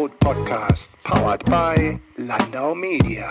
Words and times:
Medienrot 0.00 0.20
Podcast, 0.20 0.88
powered 1.04 1.44
by 1.44 2.00
Landau 2.16 2.74
Media. 2.74 3.28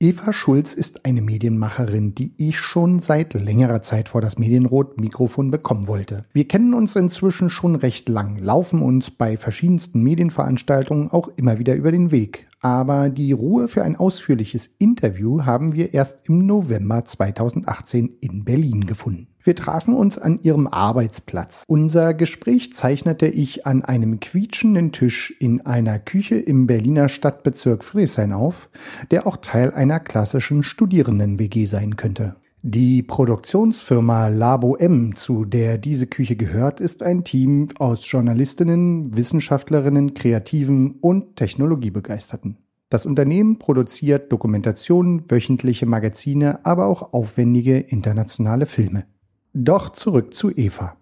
Eva 0.00 0.32
Schulz 0.32 0.72
ist 0.72 1.04
eine 1.04 1.20
Medienmacherin, 1.20 2.14
die 2.14 2.32
ich 2.38 2.58
schon 2.58 3.00
seit 3.00 3.34
längerer 3.34 3.82
Zeit 3.82 4.08
vor 4.08 4.22
das 4.22 4.38
Medienrot-Mikrofon 4.38 5.50
bekommen 5.50 5.86
wollte. 5.86 6.24
Wir 6.32 6.48
kennen 6.48 6.72
uns 6.72 6.96
inzwischen 6.96 7.50
schon 7.50 7.76
recht 7.76 8.08
lang, 8.08 8.38
laufen 8.38 8.80
uns 8.80 9.10
bei 9.10 9.36
verschiedensten 9.36 10.02
Medienveranstaltungen 10.02 11.10
auch 11.10 11.28
immer 11.36 11.58
wieder 11.58 11.74
über 11.74 11.92
den 11.92 12.10
Weg. 12.10 12.46
Aber 12.66 13.10
die 13.10 13.30
Ruhe 13.30 13.68
für 13.68 13.84
ein 13.84 13.94
ausführliches 13.94 14.66
Interview 14.66 15.44
haben 15.44 15.74
wir 15.74 15.94
erst 15.94 16.28
im 16.28 16.46
November 16.46 17.04
2018 17.04 18.16
in 18.20 18.44
Berlin 18.44 18.86
gefunden. 18.86 19.28
Wir 19.44 19.54
trafen 19.54 19.94
uns 19.94 20.18
an 20.18 20.40
ihrem 20.42 20.66
Arbeitsplatz. 20.66 21.62
Unser 21.68 22.12
Gespräch 22.12 22.72
zeichnete 22.72 23.28
ich 23.28 23.66
an 23.66 23.84
einem 23.84 24.18
quietschenden 24.18 24.90
Tisch 24.90 25.32
in 25.38 25.64
einer 25.64 26.00
Küche 26.00 26.34
im 26.40 26.66
Berliner 26.66 27.08
Stadtbezirk 27.08 27.84
Friedrichshain 27.84 28.32
auf, 28.32 28.68
der 29.12 29.28
auch 29.28 29.36
Teil 29.36 29.70
einer 29.70 30.00
klassischen 30.00 30.64
Studierenden-WG 30.64 31.66
sein 31.66 31.94
könnte. 31.94 32.34
Die 32.68 33.04
Produktionsfirma 33.04 34.26
Labo 34.26 34.74
M, 34.74 35.14
zu 35.14 35.44
der 35.44 35.78
diese 35.78 36.08
Küche 36.08 36.34
gehört, 36.34 36.80
ist 36.80 37.04
ein 37.04 37.22
Team 37.22 37.68
aus 37.78 38.10
Journalistinnen, 38.10 39.16
Wissenschaftlerinnen, 39.16 40.14
Kreativen 40.14 40.96
und 41.00 41.36
Technologiebegeisterten. 41.36 42.56
Das 42.88 43.04
Unternehmen 43.04 43.58
produziert 43.58 44.30
Dokumentationen, 44.30 45.24
wöchentliche 45.28 45.86
Magazine, 45.86 46.64
aber 46.64 46.86
auch 46.86 47.12
aufwendige 47.12 47.78
internationale 47.78 48.66
Filme. 48.66 49.06
Doch 49.52 49.90
zurück 49.90 50.34
zu 50.34 50.50
Eva. 50.50 50.96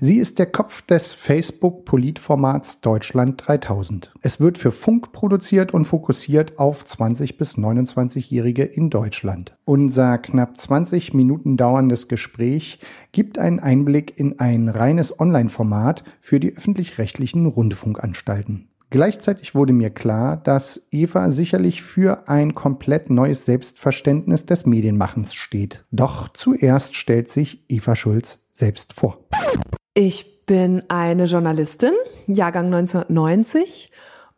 Sie 0.00 0.16
ist 0.16 0.38
der 0.38 0.46
Kopf 0.46 0.82
des 0.82 1.12
Facebook-Politformats 1.12 2.80
Deutschland 2.80 3.42
3000. 3.46 4.12
Es 4.22 4.40
wird 4.40 4.56
für 4.56 4.70
Funk 4.70 5.12
produziert 5.12 5.74
und 5.74 5.84
fokussiert 5.84 6.58
auf 6.58 6.86
20 6.86 7.36
bis 7.36 7.58
29-Jährige 7.58 8.64
in 8.64 8.88
Deutschland. 8.88 9.56
Unser 9.66 10.16
knapp 10.16 10.56
20 10.56 11.12
Minuten 11.12 11.58
dauerndes 11.58 12.08
Gespräch 12.08 12.78
gibt 13.12 13.38
einen 13.38 13.60
Einblick 13.60 14.18
in 14.18 14.38
ein 14.38 14.68
reines 14.68 15.20
Online-Format 15.20 16.04
für 16.20 16.40
die 16.40 16.56
öffentlich-rechtlichen 16.56 17.44
Rundfunkanstalten. 17.44 18.68
Gleichzeitig 18.90 19.54
wurde 19.54 19.74
mir 19.74 19.90
klar, 19.90 20.38
dass 20.38 20.86
Eva 20.90 21.30
sicherlich 21.30 21.82
für 21.82 22.28
ein 22.28 22.54
komplett 22.54 23.10
neues 23.10 23.44
Selbstverständnis 23.44 24.46
des 24.46 24.64
Medienmachens 24.64 25.34
steht. 25.34 25.84
Doch 25.90 26.30
zuerst 26.30 26.94
stellt 26.94 27.30
sich 27.30 27.64
Eva 27.68 27.94
Schulz 27.94 28.38
selbst 28.52 28.94
vor. 28.94 29.18
Ich 29.92 30.46
bin 30.46 30.82
eine 30.88 31.24
Journalistin, 31.24 31.92
Jahrgang 32.26 32.66
1990 32.66 33.92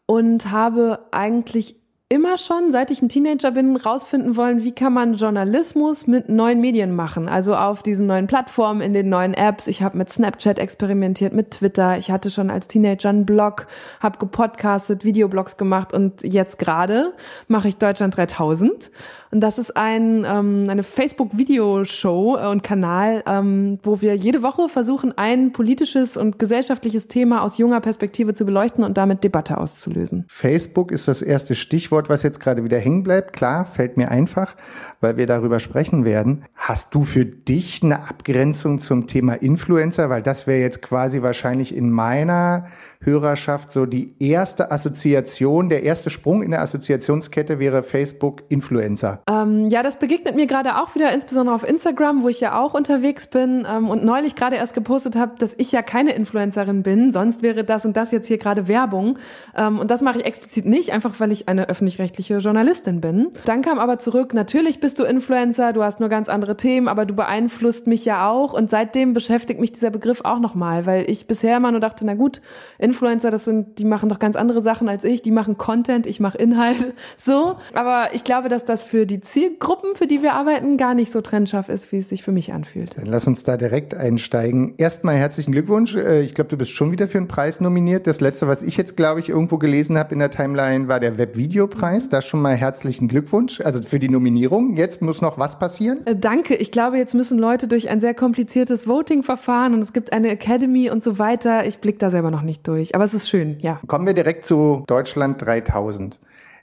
und 0.06 0.50
habe 0.50 1.06
eigentlich 1.12 1.76
immer 2.12 2.38
schon, 2.38 2.72
seit 2.72 2.90
ich 2.90 3.02
ein 3.02 3.08
Teenager 3.08 3.52
bin, 3.52 3.76
rausfinden 3.76 4.36
wollen, 4.36 4.64
wie 4.64 4.72
kann 4.72 4.92
man 4.92 5.14
Journalismus 5.14 6.08
mit 6.08 6.28
neuen 6.28 6.60
Medien 6.60 6.94
machen. 6.94 7.28
Also 7.28 7.54
auf 7.54 7.84
diesen 7.84 8.08
neuen 8.08 8.26
Plattformen, 8.26 8.80
in 8.80 8.92
den 8.92 9.08
neuen 9.08 9.32
Apps. 9.32 9.68
Ich 9.68 9.80
habe 9.82 9.96
mit 9.96 10.10
Snapchat 10.10 10.58
experimentiert, 10.58 11.32
mit 11.32 11.52
Twitter. 11.52 11.96
Ich 11.98 12.10
hatte 12.10 12.32
schon 12.32 12.50
als 12.50 12.66
Teenager 12.66 13.10
einen 13.10 13.26
Blog, 13.26 13.68
habe 14.00 14.18
gepodcastet, 14.18 15.04
Videoblogs 15.04 15.56
gemacht 15.56 15.94
und 15.94 16.24
jetzt 16.24 16.58
gerade 16.58 17.12
mache 17.46 17.68
ich 17.68 17.76
Deutschland 17.76 18.16
3000. 18.16 18.90
Und 19.32 19.40
das 19.40 19.58
ist 19.58 19.76
ein, 19.76 20.26
ähm, 20.28 20.66
eine 20.68 20.82
Facebook-Videoshow 20.82 22.50
und 22.50 22.64
Kanal, 22.64 23.22
ähm, 23.26 23.78
wo 23.82 24.00
wir 24.00 24.16
jede 24.16 24.42
Woche 24.42 24.68
versuchen, 24.68 25.16
ein 25.16 25.52
politisches 25.52 26.16
und 26.16 26.40
gesellschaftliches 26.40 27.06
Thema 27.06 27.42
aus 27.42 27.56
junger 27.56 27.80
Perspektive 27.80 28.34
zu 28.34 28.44
beleuchten 28.44 28.82
und 28.82 28.96
damit 28.96 29.22
Debatte 29.22 29.58
auszulösen. 29.58 30.24
Facebook 30.26 30.90
ist 30.90 31.06
das 31.06 31.22
erste 31.22 31.54
Stichwort, 31.54 31.99
was 32.08 32.22
jetzt 32.22 32.40
gerade 32.40 32.64
wieder 32.64 32.78
hängen 32.78 33.02
bleibt. 33.02 33.32
Klar, 33.32 33.64
fällt 33.64 33.96
mir 33.96 34.10
einfach, 34.10 34.54
weil 35.00 35.16
wir 35.16 35.26
darüber 35.26 35.60
sprechen 35.60 36.04
werden. 36.04 36.44
Hast 36.54 36.94
du 36.94 37.02
für 37.02 37.24
dich 37.24 37.82
eine 37.82 38.08
Abgrenzung 38.08 38.78
zum 38.78 39.06
Thema 39.06 39.34
Influencer? 39.34 40.08
Weil 40.10 40.22
das 40.22 40.46
wäre 40.46 40.60
jetzt 40.60 40.82
quasi 40.82 41.22
wahrscheinlich 41.22 41.74
in 41.74 41.90
meiner 41.90 42.66
Hörerschaft 43.02 43.72
so 43.72 43.86
die 43.86 44.14
erste 44.18 44.70
Assoziation, 44.70 45.70
der 45.70 45.84
erste 45.84 46.10
Sprung 46.10 46.42
in 46.42 46.50
der 46.50 46.60
Assoziationskette 46.60 47.58
wäre 47.58 47.82
Facebook 47.82 48.42
Influencer. 48.50 49.22
Ähm, 49.26 49.68
ja, 49.68 49.82
das 49.82 49.98
begegnet 49.98 50.36
mir 50.36 50.46
gerade 50.46 50.76
auch 50.76 50.94
wieder, 50.94 51.10
insbesondere 51.10 51.54
auf 51.54 51.66
Instagram, 51.66 52.22
wo 52.22 52.28
ich 52.28 52.40
ja 52.40 52.60
auch 52.60 52.74
unterwegs 52.74 53.26
bin 53.26 53.66
ähm, 53.66 53.88
und 53.88 54.04
neulich 54.04 54.34
gerade 54.34 54.56
erst 54.56 54.74
gepostet 54.74 55.16
habe, 55.16 55.32
dass 55.38 55.54
ich 55.56 55.72
ja 55.72 55.80
keine 55.80 56.12
Influencerin 56.12 56.82
bin, 56.82 57.10
sonst 57.10 57.40
wäre 57.42 57.64
das 57.64 57.86
und 57.86 57.96
das 57.96 58.10
jetzt 58.10 58.26
hier 58.26 58.36
gerade 58.36 58.68
Werbung. 58.68 59.18
Ähm, 59.56 59.78
und 59.78 59.90
das 59.90 60.02
mache 60.02 60.18
ich 60.18 60.26
explizit 60.26 60.66
nicht, 60.66 60.92
einfach 60.92 61.18
weil 61.20 61.32
ich 61.32 61.48
eine 61.48 61.70
öffentlich-rechtliche 61.70 62.36
Journalistin 62.36 63.00
bin. 63.00 63.28
Dann 63.46 63.62
kam 63.62 63.78
aber 63.78 63.98
zurück, 63.98 64.34
natürlich 64.34 64.78
bist 64.78 64.98
du 64.98 65.04
Influencer, 65.04 65.72
du 65.72 65.82
hast 65.82 66.00
nur 66.00 66.10
ganz 66.10 66.28
andere 66.28 66.58
Themen, 66.58 66.86
aber 66.86 67.06
du 67.06 67.14
beeinflusst 67.14 67.86
mich 67.86 68.04
ja 68.04 68.28
auch. 68.28 68.52
Und 68.52 68.68
seitdem 68.68 69.14
beschäftigt 69.14 69.58
mich 69.58 69.72
dieser 69.72 69.88
Begriff 69.88 70.20
auch 70.22 70.38
nochmal, 70.38 70.84
weil 70.84 71.08
ich 71.08 71.26
bisher 71.26 71.56
immer 71.56 71.70
nur 71.70 71.80
dachte, 71.80 72.04
na 72.04 72.12
gut, 72.12 72.42
Influencer, 72.90 73.30
das 73.30 73.44
sind, 73.44 73.78
die 73.78 73.84
machen 73.84 74.08
doch 74.08 74.18
ganz 74.18 74.34
andere 74.34 74.60
Sachen 74.60 74.88
als 74.88 75.04
ich, 75.04 75.22
die 75.22 75.30
machen 75.30 75.56
Content, 75.56 76.06
ich 76.06 76.18
mache 76.18 76.38
Inhalt, 76.38 76.94
so. 77.16 77.56
Aber 77.72 78.08
ich 78.14 78.24
glaube, 78.24 78.48
dass 78.48 78.64
das 78.64 78.84
für 78.84 79.06
die 79.06 79.20
Zielgruppen, 79.20 79.94
für 79.94 80.08
die 80.08 80.22
wir 80.22 80.34
arbeiten, 80.34 80.76
gar 80.76 80.94
nicht 80.94 81.12
so 81.12 81.20
trennscharf 81.20 81.68
ist, 81.68 81.92
wie 81.92 81.98
es 81.98 82.08
sich 82.08 82.24
für 82.24 82.32
mich 82.32 82.52
anfühlt. 82.52 82.96
Dann 82.96 83.06
lass 83.06 83.26
uns 83.26 83.44
da 83.44 83.56
direkt 83.56 83.94
einsteigen. 83.94 84.74
Erstmal 84.76 85.14
herzlichen 85.14 85.52
Glückwunsch. 85.52 85.94
Äh, 85.94 86.22
ich 86.22 86.34
glaube, 86.34 86.50
du 86.50 86.56
bist 86.56 86.72
schon 86.72 86.90
wieder 86.90 87.06
für 87.06 87.18
einen 87.18 87.28
Preis 87.28 87.60
nominiert. 87.60 88.06
Das 88.06 88.20
letzte, 88.20 88.48
was 88.48 88.62
ich 88.62 88.76
jetzt, 88.76 88.96
glaube 88.96 89.20
ich, 89.20 89.28
irgendwo 89.28 89.58
gelesen 89.58 89.96
habe 89.96 90.12
in 90.12 90.18
der 90.18 90.30
Timeline, 90.32 90.88
war 90.88 90.98
der 90.98 91.16
Webvideopreis. 91.16 92.08
Da 92.08 92.22
schon 92.22 92.42
mal 92.42 92.56
herzlichen 92.56 93.06
Glückwunsch. 93.06 93.60
Also 93.60 93.80
für 93.82 94.00
die 94.00 94.08
Nominierung. 94.08 94.76
Jetzt 94.76 95.00
muss 95.00 95.20
noch 95.20 95.38
was 95.38 95.58
passieren? 95.58 96.04
Äh, 96.06 96.16
danke. 96.16 96.56
Ich 96.56 96.72
glaube, 96.72 96.98
jetzt 96.98 97.14
müssen 97.14 97.38
Leute 97.38 97.68
durch 97.68 97.88
ein 97.88 98.00
sehr 98.00 98.14
kompliziertes 98.14 98.88
Voting-Verfahren 98.88 99.74
und 99.74 99.82
es 99.82 99.92
gibt 99.92 100.12
eine 100.12 100.28
Academy 100.30 100.90
und 100.90 101.04
so 101.04 101.18
weiter. 101.18 101.66
Ich 101.66 101.78
blicke 101.78 101.98
da 101.98 102.10
selber 102.10 102.30
noch 102.30 102.42
nicht 102.42 102.66
durch 102.66 102.79
durch. 102.80 102.94
Aber 102.94 103.04
es 103.04 103.14
ist 103.14 103.28
schön, 103.28 103.58
ja. 103.60 103.80
Kommen 103.86 104.06
wir 104.06 104.14
direkt 104.14 104.44
zu 104.44 104.84
Deutschland 104.86 105.42
3000. 105.42 106.18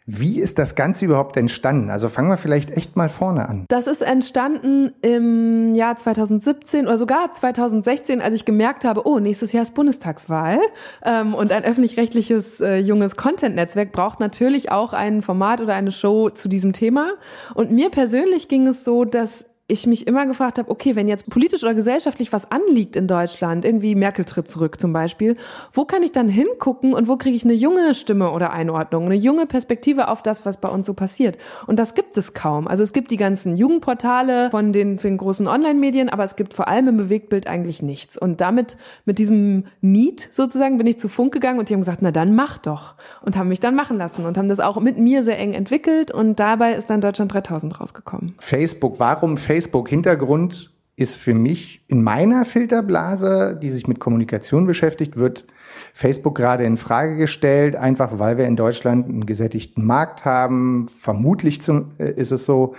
Wie 0.10 0.40
ist 0.40 0.58
das 0.58 0.76
Ganze 0.76 1.04
überhaupt 1.04 1.36
entstanden? 1.36 1.90
Also 1.90 2.08
fangen 2.08 2.30
wir 2.30 2.38
vielleicht 2.38 2.72
echt 2.72 2.96
mal 2.96 3.10
vorne 3.10 3.50
an. 3.50 3.66
Das 3.68 3.88
ist 3.88 4.02
entstanden 4.02 4.94
im 5.02 5.76
Jahr 5.76 5.98
2017 5.98 6.88
oder 6.88 6.98
sogar 6.98 7.34
2016, 7.34 8.22
als 8.22 8.34
ich 8.34 8.46
gemerkt 8.46 8.86
habe, 8.86 9.06
oh, 9.06 9.20
nächstes 9.20 9.52
Jahr 9.52 9.64
ist 9.64 9.76
Bundestagswahl. 9.76 10.60
Ähm, 11.04 11.36
und 11.36 11.52
ein 11.52 11.66
öffentlich-rechtliches 11.66 12.62
äh, 12.62 12.78
junges 12.78 13.18
Content-Netzwerk 13.18 13.92
braucht 13.92 14.22
natürlich 14.22 14.72
auch 14.72 14.94
ein 14.94 15.24
Format 15.24 15.60
oder 15.60 15.74
eine 15.74 15.92
Show 15.92 16.30
zu 16.30 16.48
diesem 16.48 16.72
Thema. 16.72 17.10
Und 17.54 17.72
mir 17.72 17.90
persönlich 17.90 18.48
ging 18.48 18.66
es 18.68 18.86
so, 18.86 19.04
dass 19.04 19.57
ich 19.70 19.86
mich 19.86 20.08
immer 20.08 20.26
gefragt 20.26 20.60
habe, 20.60 20.72
okay, 20.72 20.96
wenn 20.96 21.10
jetzt 21.10 21.30
politisch 21.30 21.62
oder 21.62 21.74
gesellschaftlich 21.74 22.32
was 22.32 22.50
anliegt 22.52 22.96
in 22.96 23.06
Deutschland, 23.06 23.66
irgendwie 23.66 23.96
Merkel 23.96 24.24
tritt 24.24 24.50
zurück 24.50 24.80
zum 24.80 24.94
Beispiel, 24.94 25.36
wo 25.74 25.84
kann 25.84 26.04
ich 26.04 26.14
dann 26.14 26.30
hingucken 26.30 26.94
und 26.94 27.10
wo 27.10 27.18
kriege 27.18 27.36
ich 27.36 27.44
eine 27.44 27.54
junge 27.54 27.94
Stimme 27.94 28.32
oder 28.32 28.54
Einordnung, 28.54 29.06
eine 29.06 29.16
junge 29.16 29.46
Perspektive 29.46 30.08
auf 30.08 30.24
das, 30.24 30.46
was 30.46 30.62
bei 30.62 30.70
uns 30.70 30.88
so 30.88 30.94
passiert? 30.94 31.38
Und 31.66 31.80
das 31.80 31.96
gibt 31.96 32.16
es 32.16 32.34
kaum. 32.34 32.70
Also 32.70 32.82
es 32.82 32.94
gibt 32.94 33.12
die 33.12 33.18
ganzen 33.18 33.58
Jugendportale 33.58 34.50
von 34.52 34.72
den, 34.72 35.00
von 35.00 35.10
den 35.12 35.18
großen 35.18 35.48
Online-Medien, 35.48 36.08
aber 36.08 36.24
es 36.24 36.38
gibt 36.38 36.54
vor 36.54 36.70
allem 36.70 36.88
im 36.88 36.98
Bewegtbild 36.98 37.48
eigentlich 37.48 37.82
nichts. 37.82 38.18
Und 38.18 38.40
damit, 38.40 38.78
mit 39.04 39.20
diesem 39.20 39.66
Need 39.82 40.30
sozusagen, 40.32 40.78
bin 40.78 40.88
ich 40.88 40.98
zu 40.98 41.10
Funk 41.10 41.34
gegangen 41.34 41.60
und 41.60 41.68
die 41.68 41.74
haben 41.74 41.82
gesagt, 41.82 42.02
na 42.02 42.12
dann 42.12 42.36
mach 42.36 42.58
doch. 42.58 42.96
Und 43.22 43.36
haben 43.36 43.50
mich 43.50 43.60
dann 43.60 43.76
machen 43.76 43.98
lassen 43.98 44.26
und 44.26 44.38
haben 44.38 44.48
das 44.48 44.62
auch 44.62 44.80
mit 44.80 44.98
mir 44.98 45.26
sehr 45.26 45.38
eng 45.38 45.52
entwickelt 45.52 46.10
und 46.10 46.40
dabei 46.40 46.74
ist 46.74 46.90
dann 46.90 47.02
Deutschland 47.02 47.34
3000 47.34 47.82
rausgekommen. 47.82 48.36
Facebook, 48.40 49.02
warum 49.02 49.36
Facebook? 49.36 49.57
Facebook-Hintergrund 49.58 50.72
ist 50.96 51.16
für 51.16 51.34
mich 51.34 51.84
in 51.88 52.04
meiner 52.04 52.46
Filterblase, 52.46 53.58
die 53.60 53.72
sich 53.72 53.88
mit 53.88 54.00
Kommunikation 54.00 54.68
beschäftigt, 54.68 55.18
wird 55.18 55.46
Facebook 55.94 56.36
gerade 56.36 56.64
in 56.64 56.78
Frage 56.78 57.16
gestellt, 57.16 57.76
einfach 57.76 58.20
weil 58.20 58.38
wir 58.38 58.46
in 58.46 58.56
Deutschland 58.56 59.10
einen 59.10 59.26
gesättigten 59.26 59.84
Markt 59.84 60.26
haben. 60.26 60.88
Vermutlich 60.88 61.60
zum, 61.62 61.94
äh, 61.98 62.12
ist 62.12 62.32
es 62.32 62.46
so, 62.46 62.76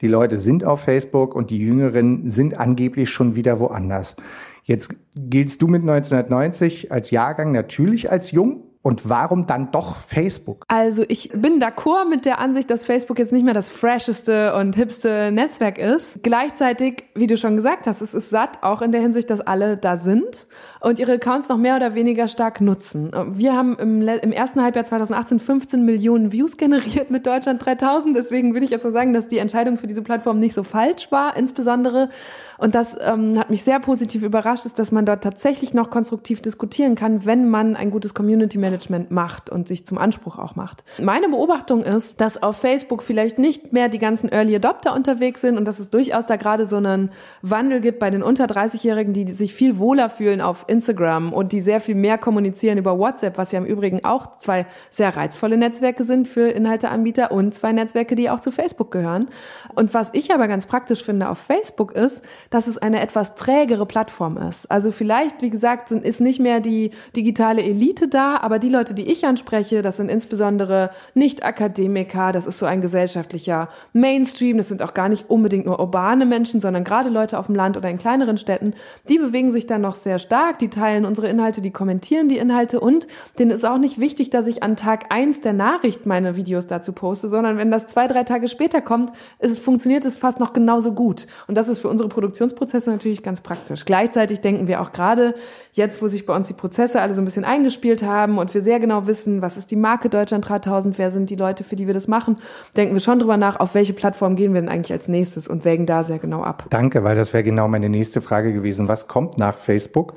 die 0.00 0.08
Leute 0.08 0.38
sind 0.38 0.64
auf 0.64 0.80
Facebook 0.80 1.34
und 1.34 1.50
die 1.50 1.58
Jüngeren 1.58 2.26
sind 2.28 2.58
angeblich 2.58 3.10
schon 3.10 3.36
wieder 3.36 3.60
woanders. 3.60 4.16
Jetzt 4.62 4.94
giltst 5.14 5.60
du 5.60 5.68
mit 5.68 5.82
1990 5.82 6.90
als 6.90 7.10
Jahrgang 7.10 7.52
natürlich 7.52 8.10
als 8.10 8.30
jung, 8.30 8.62
Und 8.86 9.08
warum 9.08 9.46
dann 9.46 9.70
doch 9.70 9.96
Facebook? 9.96 10.62
Also 10.68 11.06
ich 11.08 11.30
bin 11.30 11.58
d'accord 11.58 12.06
mit 12.06 12.26
der 12.26 12.38
Ansicht, 12.38 12.70
dass 12.70 12.84
Facebook 12.84 13.18
jetzt 13.18 13.32
nicht 13.32 13.42
mehr 13.42 13.54
das 13.54 13.70
fresheste 13.70 14.54
und 14.56 14.76
hipste 14.76 15.32
Netzwerk 15.32 15.78
ist. 15.78 16.22
Gleichzeitig, 16.22 17.04
wie 17.14 17.26
du 17.26 17.38
schon 17.38 17.56
gesagt 17.56 17.86
hast, 17.86 18.02
es 18.02 18.12
ist 18.12 18.28
satt, 18.28 18.62
auch 18.62 18.82
in 18.82 18.92
der 18.92 19.00
Hinsicht, 19.00 19.30
dass 19.30 19.40
alle 19.40 19.78
da 19.78 19.96
sind 19.96 20.46
und 20.80 20.98
ihre 20.98 21.12
Accounts 21.12 21.48
noch 21.48 21.56
mehr 21.56 21.76
oder 21.76 21.94
weniger 21.94 22.28
stark 22.28 22.60
nutzen. 22.60 23.10
Wir 23.30 23.54
haben 23.54 23.74
im, 23.78 24.06
im 24.06 24.32
ersten 24.32 24.62
Halbjahr 24.62 24.84
2018 24.84 25.40
15 25.40 25.82
Millionen 25.86 26.30
Views 26.30 26.56
generiert 26.58 27.10
mit 27.10 27.26
Deutschland 27.26 27.64
3000. 27.64 28.14
Deswegen 28.14 28.52
würde 28.52 28.66
ich 28.66 28.70
jetzt 28.70 28.84
mal 28.84 28.92
sagen, 28.92 29.14
dass 29.14 29.28
die 29.28 29.38
Entscheidung 29.38 29.78
für 29.78 29.86
diese 29.86 30.02
Plattform 30.02 30.38
nicht 30.38 30.52
so 30.52 30.62
falsch 30.62 31.10
war, 31.10 31.38
insbesondere 31.38 32.10
und 32.58 32.74
das 32.74 32.96
ähm, 33.00 33.38
hat 33.38 33.50
mich 33.50 33.64
sehr 33.64 33.80
positiv 33.80 34.22
überrascht, 34.22 34.64
ist, 34.64 34.78
dass 34.78 34.92
man 34.92 35.06
dort 35.06 35.22
tatsächlich 35.22 35.74
noch 35.74 35.90
konstruktiv 35.90 36.40
diskutieren 36.40 36.94
kann, 36.94 37.24
wenn 37.24 37.48
man 37.48 37.76
ein 37.76 37.90
gutes 37.90 38.14
Community 38.14 38.58
Management 38.58 38.73
macht 39.10 39.50
und 39.50 39.68
sich 39.68 39.86
zum 39.86 39.98
Anspruch 39.98 40.38
auch 40.38 40.56
macht. 40.56 40.84
Meine 41.00 41.28
Beobachtung 41.28 41.82
ist, 41.82 42.20
dass 42.20 42.42
auf 42.42 42.56
Facebook 42.56 43.02
vielleicht 43.02 43.38
nicht 43.38 43.72
mehr 43.72 43.88
die 43.88 43.98
ganzen 43.98 44.30
Early 44.30 44.56
Adopter 44.56 44.94
unterwegs 44.94 45.40
sind 45.40 45.56
und 45.56 45.66
dass 45.66 45.78
es 45.78 45.90
durchaus 45.90 46.26
da 46.26 46.36
gerade 46.36 46.66
so 46.66 46.76
einen 46.76 47.10
Wandel 47.42 47.80
gibt 47.80 47.98
bei 47.98 48.10
den 48.10 48.22
unter 48.22 48.46
30-Jährigen, 48.46 49.12
die 49.12 49.30
sich 49.30 49.54
viel 49.54 49.78
wohler 49.78 50.10
fühlen 50.10 50.40
auf 50.40 50.64
Instagram 50.68 51.32
und 51.32 51.52
die 51.52 51.60
sehr 51.60 51.80
viel 51.80 51.94
mehr 51.94 52.18
kommunizieren 52.18 52.78
über 52.78 52.98
WhatsApp, 52.98 53.38
was 53.38 53.52
ja 53.52 53.58
im 53.58 53.66
Übrigen 53.66 54.04
auch 54.04 54.38
zwei 54.38 54.66
sehr 54.90 55.16
reizvolle 55.16 55.56
Netzwerke 55.56 56.04
sind 56.04 56.28
für 56.28 56.48
Inhalteanbieter 56.48 57.32
und 57.32 57.54
zwei 57.54 57.72
Netzwerke, 57.72 58.14
die 58.14 58.30
auch 58.30 58.40
zu 58.40 58.50
Facebook 58.50 58.90
gehören. 58.90 59.28
Und 59.74 59.94
was 59.94 60.10
ich 60.12 60.32
aber 60.32 60.48
ganz 60.48 60.66
praktisch 60.66 61.02
finde 61.02 61.28
auf 61.28 61.38
Facebook 61.38 61.92
ist, 61.92 62.24
dass 62.50 62.66
es 62.66 62.78
eine 62.78 63.00
etwas 63.00 63.34
trägere 63.34 63.86
Plattform 63.86 64.36
ist. 64.36 64.70
Also 64.70 64.92
vielleicht, 64.92 65.42
wie 65.42 65.50
gesagt, 65.50 65.88
sind, 65.88 66.04
ist 66.04 66.20
nicht 66.20 66.40
mehr 66.40 66.60
die 66.60 66.90
digitale 67.16 67.62
Elite 67.62 68.08
da, 68.08 68.38
aber 68.38 68.58
die 68.64 68.68
Leute, 68.70 68.94
die 68.94 69.10
ich 69.10 69.26
anspreche, 69.26 69.82
das 69.82 69.96
sind 69.96 70.10
insbesondere 70.10 70.90
Nicht-Akademiker, 71.14 72.32
das 72.32 72.46
ist 72.46 72.58
so 72.58 72.66
ein 72.66 72.80
gesellschaftlicher 72.80 73.68
Mainstream, 73.92 74.56
das 74.56 74.68
sind 74.68 74.82
auch 74.82 74.94
gar 74.94 75.08
nicht 75.08 75.30
unbedingt 75.30 75.66
nur 75.66 75.80
urbane 75.80 76.26
Menschen, 76.26 76.60
sondern 76.60 76.84
gerade 76.84 77.08
Leute 77.08 77.38
auf 77.38 77.46
dem 77.46 77.54
Land 77.54 77.76
oder 77.76 77.88
in 77.88 77.98
kleineren 77.98 78.36
Städten, 78.38 78.74
die 79.08 79.18
bewegen 79.18 79.52
sich 79.52 79.66
dann 79.66 79.80
noch 79.80 79.94
sehr 79.94 80.18
stark, 80.18 80.58
die 80.58 80.70
teilen 80.70 81.04
unsere 81.04 81.28
Inhalte, 81.28 81.62
die 81.62 81.70
kommentieren 81.70 82.28
die 82.28 82.38
Inhalte 82.38 82.80
und 82.80 83.06
denen 83.38 83.50
ist 83.50 83.64
auch 83.64 83.78
nicht 83.78 84.00
wichtig, 84.00 84.30
dass 84.30 84.46
ich 84.46 84.62
an 84.62 84.76
Tag 84.76 85.06
eins 85.10 85.40
der 85.40 85.52
Nachricht 85.52 86.06
meine 86.06 86.36
Videos 86.36 86.66
dazu 86.66 86.92
poste, 86.92 87.28
sondern 87.28 87.58
wenn 87.58 87.70
das 87.70 87.86
zwei, 87.86 88.06
drei 88.06 88.24
Tage 88.24 88.48
später 88.48 88.80
kommt, 88.80 89.12
ist, 89.38 89.58
funktioniert 89.58 90.04
es 90.04 90.16
fast 90.16 90.40
noch 90.40 90.52
genauso 90.52 90.92
gut. 90.92 91.26
Und 91.46 91.56
das 91.56 91.68
ist 91.68 91.80
für 91.80 91.88
unsere 91.88 92.08
Produktion 92.08 92.34
Produktionsprozesse 92.34 92.90
natürlich 92.90 93.22
ganz 93.22 93.40
praktisch. 93.40 93.84
Gleichzeitig 93.84 94.40
denken 94.40 94.66
wir 94.66 94.80
auch 94.80 94.92
gerade 94.92 95.34
jetzt, 95.72 96.02
wo 96.02 96.08
sich 96.08 96.26
bei 96.26 96.34
uns 96.34 96.48
die 96.48 96.54
Prozesse 96.54 97.00
alle 97.00 97.14
so 97.14 97.22
ein 97.22 97.24
bisschen 97.24 97.44
eingespielt 97.44 98.02
haben 98.02 98.38
und 98.38 98.53
wir 98.54 98.60
sehr 98.60 98.80
genau 98.80 99.06
wissen, 99.06 99.42
was 99.42 99.56
ist 99.56 99.70
die 99.70 99.76
Marke 99.76 100.08
Deutschland 100.08 100.48
3000, 100.48 100.98
wer 100.98 101.10
sind 101.10 101.30
die 101.30 101.36
Leute, 101.36 101.64
für 101.64 101.76
die 101.76 101.86
wir 101.86 101.94
das 101.94 102.08
machen, 102.08 102.38
denken 102.76 102.94
wir 102.94 103.00
schon 103.00 103.18
drüber 103.18 103.36
nach, 103.36 103.60
auf 103.60 103.74
welche 103.74 103.92
Plattform 103.92 104.36
gehen 104.36 104.54
wir 104.54 104.60
denn 104.60 104.70
eigentlich 104.70 104.92
als 104.92 105.08
nächstes 105.08 105.48
und 105.48 105.64
wägen 105.64 105.86
da 105.86 106.04
sehr 106.04 106.18
genau 106.18 106.42
ab. 106.42 106.66
Danke, 106.70 107.04
weil 107.04 107.16
das 107.16 107.32
wäre 107.32 107.44
genau 107.44 107.68
meine 107.68 107.88
nächste 107.88 108.20
Frage 108.20 108.52
gewesen. 108.52 108.88
Was 108.88 109.08
kommt 109.08 109.38
nach 109.38 109.58
Facebook? 109.58 110.14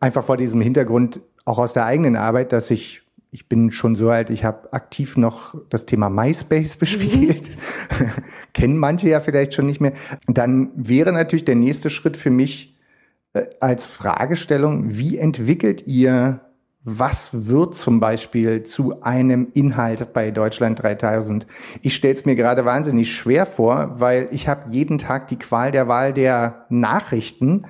Einfach 0.00 0.24
vor 0.24 0.36
diesem 0.36 0.60
Hintergrund 0.60 1.20
auch 1.44 1.58
aus 1.58 1.72
der 1.72 1.84
eigenen 1.84 2.16
Arbeit, 2.16 2.52
dass 2.52 2.70
ich 2.70 3.02
ich 3.32 3.48
bin 3.48 3.70
schon 3.70 3.94
so 3.94 4.10
alt, 4.10 4.30
ich 4.30 4.44
habe 4.44 4.72
aktiv 4.72 5.16
noch 5.16 5.54
das 5.68 5.86
Thema 5.86 6.10
MySpace 6.10 6.76
bespielt. 6.76 7.56
Kennen 8.54 8.76
manche 8.76 9.08
ja 9.08 9.20
vielleicht 9.20 9.54
schon 9.54 9.66
nicht 9.66 9.80
mehr. 9.80 9.92
Dann 10.26 10.70
wäre 10.74 11.12
natürlich 11.12 11.44
der 11.44 11.54
nächste 11.54 11.90
Schritt 11.90 12.16
für 12.16 12.30
mich 12.30 12.76
äh, 13.32 13.46
als 13.60 13.86
Fragestellung, 13.86 14.96
wie 14.98 15.16
entwickelt 15.16 15.86
ihr, 15.86 16.40
was 16.82 17.46
wird 17.46 17.74
zum 17.74 18.00
Beispiel 18.00 18.62
zu 18.62 19.02
einem 19.02 19.48
Inhalt 19.52 20.12
bei 20.14 20.30
Deutschland 20.30 20.82
3000? 20.82 21.46
Ich 21.82 21.94
stelle 21.94 22.14
es 22.14 22.24
mir 22.24 22.36
gerade 22.36 22.64
wahnsinnig 22.64 23.12
schwer 23.12 23.44
vor, 23.44 24.00
weil 24.00 24.28
ich 24.30 24.48
habe 24.48 24.70
jeden 24.70 24.96
Tag 24.96 25.28
die 25.28 25.38
Qual 25.38 25.72
der 25.72 25.88
Wahl 25.88 26.14
der 26.14 26.64
Nachrichten. 26.70 27.66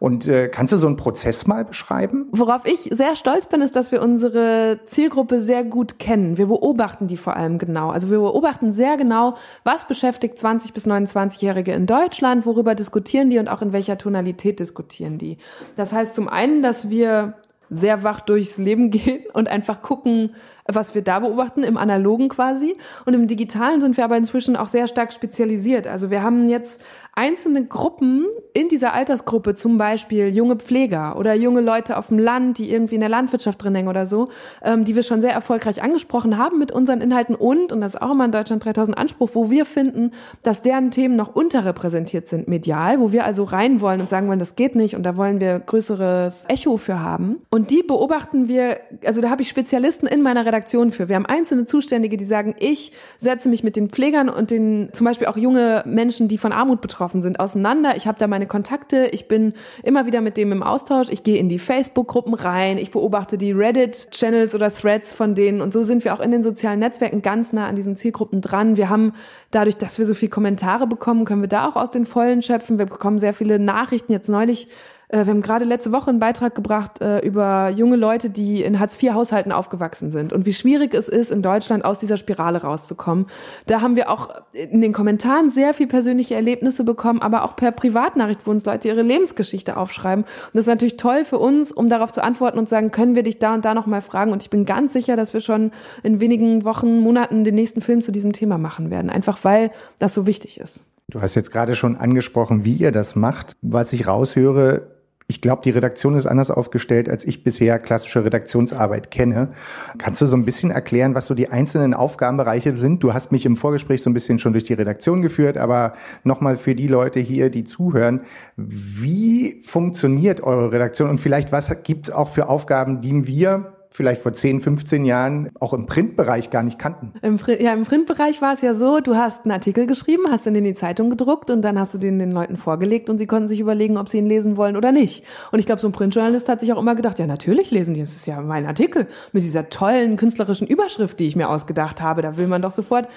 Und 0.00 0.28
äh, 0.28 0.48
kannst 0.48 0.72
du 0.72 0.76
so 0.76 0.86
einen 0.86 0.96
Prozess 0.96 1.48
mal 1.48 1.64
beschreiben? 1.64 2.28
Worauf 2.30 2.64
ich 2.66 2.88
sehr 2.92 3.16
stolz 3.16 3.46
bin, 3.46 3.60
ist, 3.62 3.74
dass 3.74 3.90
wir 3.90 4.00
unsere 4.00 4.78
Zielgruppe 4.86 5.40
sehr 5.40 5.64
gut 5.64 5.98
kennen. 5.98 6.38
Wir 6.38 6.46
beobachten 6.46 7.08
die 7.08 7.16
vor 7.16 7.34
allem 7.34 7.58
genau. 7.58 7.90
Also 7.90 8.08
wir 8.08 8.18
beobachten 8.18 8.70
sehr 8.70 8.96
genau, 8.96 9.34
was 9.64 9.88
beschäftigt 9.88 10.38
20 10.38 10.72
bis 10.72 10.86
29-Jährige 10.86 11.72
in 11.72 11.86
Deutschland, 11.86 12.46
worüber 12.46 12.76
diskutieren 12.76 13.28
die 13.28 13.38
und 13.38 13.48
auch 13.48 13.60
in 13.60 13.72
welcher 13.72 13.98
Tonalität 13.98 14.60
diskutieren 14.60 15.18
die. 15.18 15.38
Das 15.76 15.92
heißt 15.92 16.14
zum 16.14 16.28
einen, 16.28 16.62
dass 16.62 16.90
wir 16.90 17.34
sehr 17.70 18.02
wach 18.02 18.20
durchs 18.20 18.58
Leben 18.58 18.90
gehen 18.90 19.24
und 19.32 19.48
einfach 19.48 19.82
gucken, 19.82 20.34
was 20.66 20.94
wir 20.94 21.02
da 21.02 21.20
beobachten, 21.20 21.62
im 21.62 21.78
analogen 21.78 22.28
quasi. 22.28 22.76
Und 23.06 23.14
im 23.14 23.26
digitalen 23.26 23.80
sind 23.80 23.96
wir 23.96 24.04
aber 24.04 24.16
inzwischen 24.16 24.56
auch 24.56 24.68
sehr 24.68 24.86
stark 24.86 25.12
spezialisiert. 25.12 25.86
Also 25.86 26.10
wir 26.10 26.22
haben 26.22 26.48
jetzt 26.48 26.82
einzelne 27.18 27.64
Gruppen 27.66 28.26
in 28.54 28.68
dieser 28.68 28.92
Altersgruppe, 28.92 29.56
zum 29.56 29.76
Beispiel 29.76 30.34
junge 30.34 30.54
Pfleger 30.54 31.18
oder 31.18 31.34
junge 31.34 31.60
Leute 31.60 31.96
auf 31.96 32.08
dem 32.08 32.18
Land, 32.18 32.58
die 32.58 32.70
irgendwie 32.70 32.94
in 32.94 33.00
der 33.00 33.08
Landwirtschaft 33.08 33.62
drin 33.62 33.74
hängen 33.74 33.88
oder 33.88 34.06
so, 34.06 34.28
ähm, 34.62 34.84
die 34.84 34.94
wir 34.94 35.02
schon 35.02 35.20
sehr 35.20 35.32
erfolgreich 35.32 35.82
angesprochen 35.82 36.38
haben 36.38 36.60
mit 36.60 36.70
unseren 36.70 37.00
Inhalten 37.00 37.34
und, 37.34 37.72
und 37.72 37.80
das 37.80 37.94
ist 37.94 38.02
auch 38.02 38.12
immer 38.12 38.24
in 38.24 38.30
Deutschland 38.30 38.64
3000 38.64 38.96
Anspruch, 38.96 39.30
wo 39.32 39.50
wir 39.50 39.64
finden, 39.64 40.12
dass 40.42 40.62
deren 40.62 40.92
Themen 40.92 41.16
noch 41.16 41.34
unterrepräsentiert 41.34 42.28
sind 42.28 42.46
medial, 42.46 43.00
wo 43.00 43.10
wir 43.10 43.24
also 43.24 43.42
rein 43.42 43.80
wollen 43.80 44.00
und 44.00 44.08
sagen 44.08 44.28
wollen, 44.28 44.38
das 44.38 44.54
geht 44.54 44.76
nicht 44.76 44.94
und 44.94 45.02
da 45.02 45.16
wollen 45.16 45.40
wir 45.40 45.58
größeres 45.58 46.44
Echo 46.48 46.76
für 46.76 47.00
haben. 47.00 47.40
Und 47.50 47.72
die 47.72 47.82
beobachten 47.82 48.48
wir, 48.48 48.78
also 49.04 49.20
da 49.20 49.28
habe 49.28 49.42
ich 49.42 49.48
Spezialisten 49.48 50.06
in 50.06 50.22
meiner 50.22 50.46
Redaktion 50.46 50.92
für. 50.92 51.08
Wir 51.08 51.16
haben 51.16 51.26
einzelne 51.26 51.66
Zuständige, 51.66 52.16
die 52.16 52.24
sagen, 52.24 52.54
ich 52.60 52.92
setze 53.18 53.48
mich 53.48 53.64
mit 53.64 53.74
den 53.74 53.88
Pflegern 53.90 54.28
und 54.28 54.52
den, 54.52 54.90
zum 54.92 55.04
Beispiel 55.04 55.26
auch 55.26 55.36
junge 55.36 55.82
Menschen, 55.84 56.28
die 56.28 56.38
von 56.38 56.52
Armut 56.52 56.80
betroffen 56.80 57.07
betroffen 57.08 57.22
sind, 57.22 57.40
auseinander. 57.40 57.96
Ich 57.96 58.06
habe 58.06 58.18
da 58.18 58.26
meine 58.26 58.46
Kontakte, 58.46 59.08
ich 59.12 59.28
bin 59.28 59.54
immer 59.82 60.04
wieder 60.04 60.20
mit 60.20 60.36
dem 60.36 60.52
im 60.52 60.62
Austausch, 60.62 61.08
ich 61.10 61.22
gehe 61.22 61.38
in 61.38 61.48
die 61.48 61.58
Facebook-Gruppen 61.58 62.34
rein, 62.34 62.76
ich 62.76 62.90
beobachte 62.90 63.38
die 63.38 63.52
Reddit-Channels 63.52 64.54
oder 64.54 64.70
Threads 64.70 65.14
von 65.14 65.34
denen 65.34 65.62
und 65.62 65.72
so 65.72 65.82
sind 65.82 66.04
wir 66.04 66.12
auch 66.12 66.20
in 66.20 66.30
den 66.30 66.42
sozialen 66.42 66.80
Netzwerken 66.80 67.22
ganz 67.22 67.54
nah 67.54 67.66
an 67.66 67.76
diesen 67.76 67.96
Zielgruppen 67.96 68.42
dran. 68.42 68.76
Wir 68.76 68.90
haben 68.90 69.12
dadurch, 69.50 69.78
dass 69.78 69.98
wir 69.98 70.04
so 70.04 70.12
viele 70.12 70.28
Kommentare 70.30 70.86
bekommen, 70.86 71.24
können 71.24 71.40
wir 71.40 71.48
da 71.48 71.66
auch 71.66 71.76
aus 71.76 71.90
den 71.90 72.04
Vollen 72.04 72.42
schöpfen. 72.42 72.76
Wir 72.76 72.86
bekommen 72.86 73.18
sehr 73.18 73.32
viele 73.32 73.58
Nachrichten. 73.58 74.12
Jetzt 74.12 74.28
neulich 74.28 74.68
wir 75.10 75.26
haben 75.26 75.40
gerade 75.40 75.64
letzte 75.64 75.90
Woche 75.90 76.10
einen 76.10 76.18
Beitrag 76.18 76.54
gebracht 76.54 77.00
äh, 77.00 77.20
über 77.20 77.70
junge 77.70 77.96
Leute, 77.96 78.28
die 78.28 78.62
in 78.62 78.78
Hartz-IV-Haushalten 78.78 79.52
aufgewachsen 79.52 80.10
sind 80.10 80.34
und 80.34 80.44
wie 80.44 80.52
schwierig 80.52 80.92
es 80.92 81.08
ist, 81.08 81.32
in 81.32 81.40
Deutschland 81.40 81.84
aus 81.84 81.98
dieser 81.98 82.18
Spirale 82.18 82.60
rauszukommen. 82.60 83.26
Da 83.66 83.80
haben 83.80 83.96
wir 83.96 84.10
auch 84.10 84.28
in 84.52 84.82
den 84.82 84.92
Kommentaren 84.92 85.50
sehr 85.50 85.72
viel 85.72 85.86
persönliche 85.86 86.34
Erlebnisse 86.34 86.84
bekommen, 86.84 87.22
aber 87.22 87.44
auch 87.44 87.56
per 87.56 87.72
Privatnachricht, 87.72 88.46
wo 88.46 88.50
uns 88.50 88.66
Leute 88.66 88.88
ihre 88.88 89.02
Lebensgeschichte 89.02 89.78
aufschreiben. 89.78 90.24
Und 90.24 90.54
das 90.54 90.64
ist 90.64 90.68
natürlich 90.68 90.98
toll 90.98 91.24
für 91.24 91.38
uns, 91.38 91.72
um 91.72 91.88
darauf 91.88 92.12
zu 92.12 92.22
antworten 92.22 92.58
und 92.58 92.68
sagen, 92.68 92.90
können 92.90 93.14
wir 93.14 93.22
dich 93.22 93.38
da 93.38 93.54
und 93.54 93.64
da 93.64 93.72
nochmal 93.72 94.02
fragen? 94.02 94.32
Und 94.32 94.42
ich 94.42 94.50
bin 94.50 94.66
ganz 94.66 94.92
sicher, 94.92 95.16
dass 95.16 95.32
wir 95.32 95.40
schon 95.40 95.72
in 96.02 96.20
wenigen 96.20 96.64
Wochen, 96.64 97.00
Monaten 97.00 97.44
den 97.44 97.54
nächsten 97.54 97.80
Film 97.80 98.02
zu 98.02 98.12
diesem 98.12 98.32
Thema 98.32 98.58
machen 98.58 98.90
werden. 98.90 99.10
Einfach 99.10 99.38
weil 99.42 99.70
das 99.98 100.14
so 100.14 100.26
wichtig 100.26 100.60
ist. 100.60 100.84
Du 101.10 101.22
hast 101.22 101.34
jetzt 101.34 101.50
gerade 101.50 101.74
schon 101.74 101.96
angesprochen, 101.96 102.66
wie 102.66 102.74
ihr 102.74 102.92
das 102.92 103.16
macht. 103.16 103.52
Was 103.62 103.94
ich 103.94 104.06
raushöre, 104.06 104.97
ich 105.30 105.42
glaube, 105.42 105.60
die 105.62 105.70
Redaktion 105.70 106.16
ist 106.16 106.24
anders 106.24 106.50
aufgestellt, 106.50 107.06
als 107.06 107.22
ich 107.22 107.44
bisher 107.44 107.78
klassische 107.78 108.24
Redaktionsarbeit 108.24 109.10
kenne. 109.10 109.50
Kannst 109.98 110.22
du 110.22 110.26
so 110.26 110.34
ein 110.34 110.46
bisschen 110.46 110.70
erklären, 110.70 111.14
was 111.14 111.26
so 111.26 111.34
die 111.34 111.50
einzelnen 111.50 111.92
Aufgabenbereiche 111.92 112.78
sind? 112.78 113.02
Du 113.02 113.12
hast 113.12 113.30
mich 113.30 113.44
im 113.44 113.56
Vorgespräch 113.56 114.02
so 114.02 114.08
ein 114.08 114.14
bisschen 114.14 114.38
schon 114.38 114.54
durch 114.54 114.64
die 114.64 114.72
Redaktion 114.72 115.20
geführt, 115.20 115.58
aber 115.58 115.92
nochmal 116.24 116.56
für 116.56 116.74
die 116.74 116.86
Leute 116.86 117.20
hier, 117.20 117.50
die 117.50 117.64
zuhören, 117.64 118.22
wie 118.56 119.60
funktioniert 119.60 120.40
eure 120.40 120.72
Redaktion 120.72 121.10
und 121.10 121.18
vielleicht 121.18 121.52
was 121.52 121.70
gibt 121.82 122.08
es 122.08 122.14
auch 122.14 122.28
für 122.28 122.48
Aufgaben, 122.48 123.02
die 123.02 123.26
wir 123.26 123.77
vielleicht 123.90 124.22
vor 124.22 124.32
10, 124.32 124.60
15 124.60 125.04
Jahren 125.04 125.50
auch 125.58 125.72
im 125.72 125.86
Printbereich 125.86 126.50
gar 126.50 126.62
nicht 126.62 126.78
kannten. 126.78 127.12
Im, 127.22 127.38
ja, 127.58 127.72
im 127.72 127.84
Printbereich 127.84 128.40
war 128.42 128.52
es 128.52 128.60
ja 128.60 128.74
so, 128.74 129.00
du 129.00 129.16
hast 129.16 129.44
einen 129.44 129.52
Artikel 129.52 129.86
geschrieben, 129.86 130.24
hast 130.30 130.46
ihn 130.46 130.54
in 130.54 130.64
die 130.64 130.74
Zeitung 130.74 131.10
gedruckt 131.10 131.50
und 131.50 131.62
dann 131.62 131.78
hast 131.78 131.94
du 131.94 131.98
den 131.98 132.18
den 132.18 132.30
Leuten 132.30 132.56
vorgelegt 132.56 133.10
und 133.10 133.18
sie 133.18 133.26
konnten 133.26 133.48
sich 133.48 133.60
überlegen, 133.60 133.96
ob 133.96 134.08
sie 134.08 134.18
ihn 134.18 134.26
lesen 134.26 134.56
wollen 134.56 134.76
oder 134.76 134.92
nicht. 134.92 135.24
Und 135.52 135.58
ich 135.58 135.66
glaube, 135.66 135.80
so 135.80 135.88
ein 135.88 135.92
Printjournalist 135.92 136.48
hat 136.48 136.60
sich 136.60 136.72
auch 136.72 136.78
immer 136.78 136.94
gedacht, 136.94 137.18
ja, 137.18 137.26
natürlich 137.26 137.70
lesen 137.70 137.94
die, 137.94 138.00
das 138.00 138.14
ist 138.14 138.26
ja 138.26 138.40
mein 138.40 138.66
Artikel 138.66 139.06
mit 139.32 139.42
dieser 139.42 139.68
tollen 139.68 140.16
künstlerischen 140.16 140.66
Überschrift, 140.66 141.18
die 141.18 141.26
ich 141.26 141.36
mir 141.36 141.48
ausgedacht 141.48 142.02
habe. 142.02 142.22
Da 142.22 142.36
will 142.36 142.46
man 142.46 142.62
doch 142.62 142.70
sofort, 142.70 143.08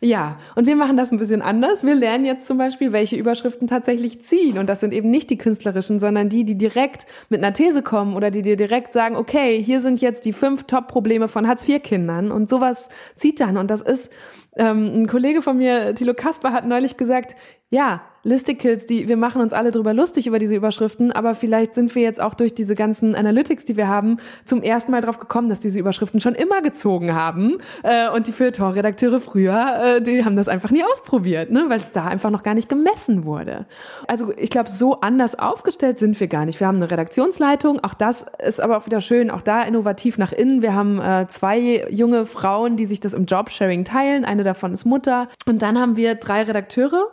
ja. 0.00 0.36
Und 0.54 0.66
wir 0.66 0.76
machen 0.76 0.96
das 0.96 1.12
ein 1.12 1.18
bisschen 1.18 1.42
anders. 1.42 1.84
Wir 1.84 1.94
lernen 1.94 2.24
jetzt 2.24 2.46
zum 2.46 2.58
Beispiel, 2.58 2.92
welche 2.92 3.16
Überschriften 3.16 3.66
tatsächlich 3.66 4.22
ziehen. 4.22 4.58
Und 4.58 4.68
das 4.68 4.80
sind 4.80 4.94
eben 4.94 5.10
nicht 5.10 5.30
die 5.30 5.38
künstlerischen, 5.38 6.00
sondern 6.00 6.28
die, 6.28 6.44
die 6.44 6.56
direkt 6.56 7.06
mit 7.28 7.42
einer 7.42 7.52
These 7.52 7.82
kommen 7.82 8.14
oder 8.14 8.30
die 8.30 8.42
dir 8.42 8.56
direkt 8.56 8.92
sagen, 8.92 9.16
okay, 9.16 9.62
hier 9.62 9.80
sind 9.80 10.00
jetzt 10.20 10.26
die 10.26 10.32
fünf 10.32 10.64
Top-Probleme 10.64 11.28
von 11.28 11.48
Hartz-IV-Kindern 11.48 12.30
und 12.30 12.50
sowas 12.50 12.88
zieht 13.16 13.40
dann. 13.40 13.56
Und 13.56 13.70
das 13.70 13.80
ist 13.80 14.12
Ähm, 14.56 15.02
ein 15.02 15.06
Kollege 15.06 15.42
von 15.42 15.58
mir, 15.58 15.94
Thilo 15.94 16.12
Kasper, 16.12 16.52
hat 16.52 16.66
neulich 16.66 16.96
gesagt, 16.96 17.36
ja, 17.70 18.02
Listicles, 18.22 18.84
die, 18.84 19.08
wir 19.08 19.16
machen 19.16 19.40
uns 19.40 19.54
alle 19.54 19.70
drüber 19.70 19.94
lustig 19.94 20.26
über 20.26 20.38
diese 20.38 20.54
Überschriften, 20.54 21.10
aber 21.10 21.34
vielleicht 21.34 21.74
sind 21.74 21.94
wir 21.94 22.02
jetzt 22.02 22.20
auch 22.20 22.34
durch 22.34 22.54
diese 22.54 22.74
ganzen 22.74 23.14
Analytics, 23.14 23.64
die 23.64 23.78
wir 23.78 23.88
haben, 23.88 24.18
zum 24.44 24.62
ersten 24.62 24.92
Mal 24.92 25.00
drauf 25.00 25.18
gekommen, 25.18 25.48
dass 25.48 25.58
diese 25.58 25.78
Überschriften 25.78 26.20
schon 26.20 26.34
immer 26.34 26.60
gezogen 26.60 27.14
haben. 27.14 27.56
Äh, 27.82 28.10
und 28.10 28.26
die 28.26 28.32
Feuilleton-Redakteure 28.32 29.20
früher, 29.20 29.96
äh, 29.96 30.02
die 30.02 30.22
haben 30.24 30.36
das 30.36 30.48
einfach 30.48 30.70
nie 30.70 30.84
ausprobiert, 30.84 31.50
ne, 31.50 31.66
weil 31.68 31.78
es 31.78 31.92
da 31.92 32.04
einfach 32.06 32.28
noch 32.30 32.42
gar 32.42 32.52
nicht 32.52 32.68
gemessen 32.68 33.24
wurde. 33.24 33.64
Also 34.06 34.34
ich 34.36 34.50
glaube, 34.50 34.68
so 34.68 35.00
anders 35.00 35.38
aufgestellt 35.38 35.98
sind 35.98 36.20
wir 36.20 36.28
gar 36.28 36.44
nicht. 36.44 36.60
Wir 36.60 36.66
haben 36.66 36.76
eine 36.76 36.90
Redaktionsleitung, 36.90 37.82
auch 37.82 37.94
das 37.94 38.26
ist 38.44 38.60
aber 38.60 38.76
auch 38.76 38.84
wieder 38.84 39.00
schön, 39.00 39.30
auch 39.30 39.40
da 39.40 39.62
innovativ 39.62 40.18
nach 40.18 40.32
innen. 40.32 40.60
Wir 40.60 40.74
haben 40.74 41.00
äh, 41.00 41.26
zwei 41.28 41.86
junge 41.88 42.26
Frauen, 42.26 42.76
die 42.76 42.84
sich 42.84 43.00
das 43.00 43.14
im 43.14 43.24
Jobsharing 43.24 43.86
teilen. 43.86 44.26
Eine 44.26 44.44
davon 44.44 44.74
ist 44.74 44.84
Mutter. 44.84 45.28
Und 45.46 45.62
dann 45.62 45.78
haben 45.78 45.96
wir 45.96 46.16
drei 46.16 46.42
Redakteure 46.42 47.06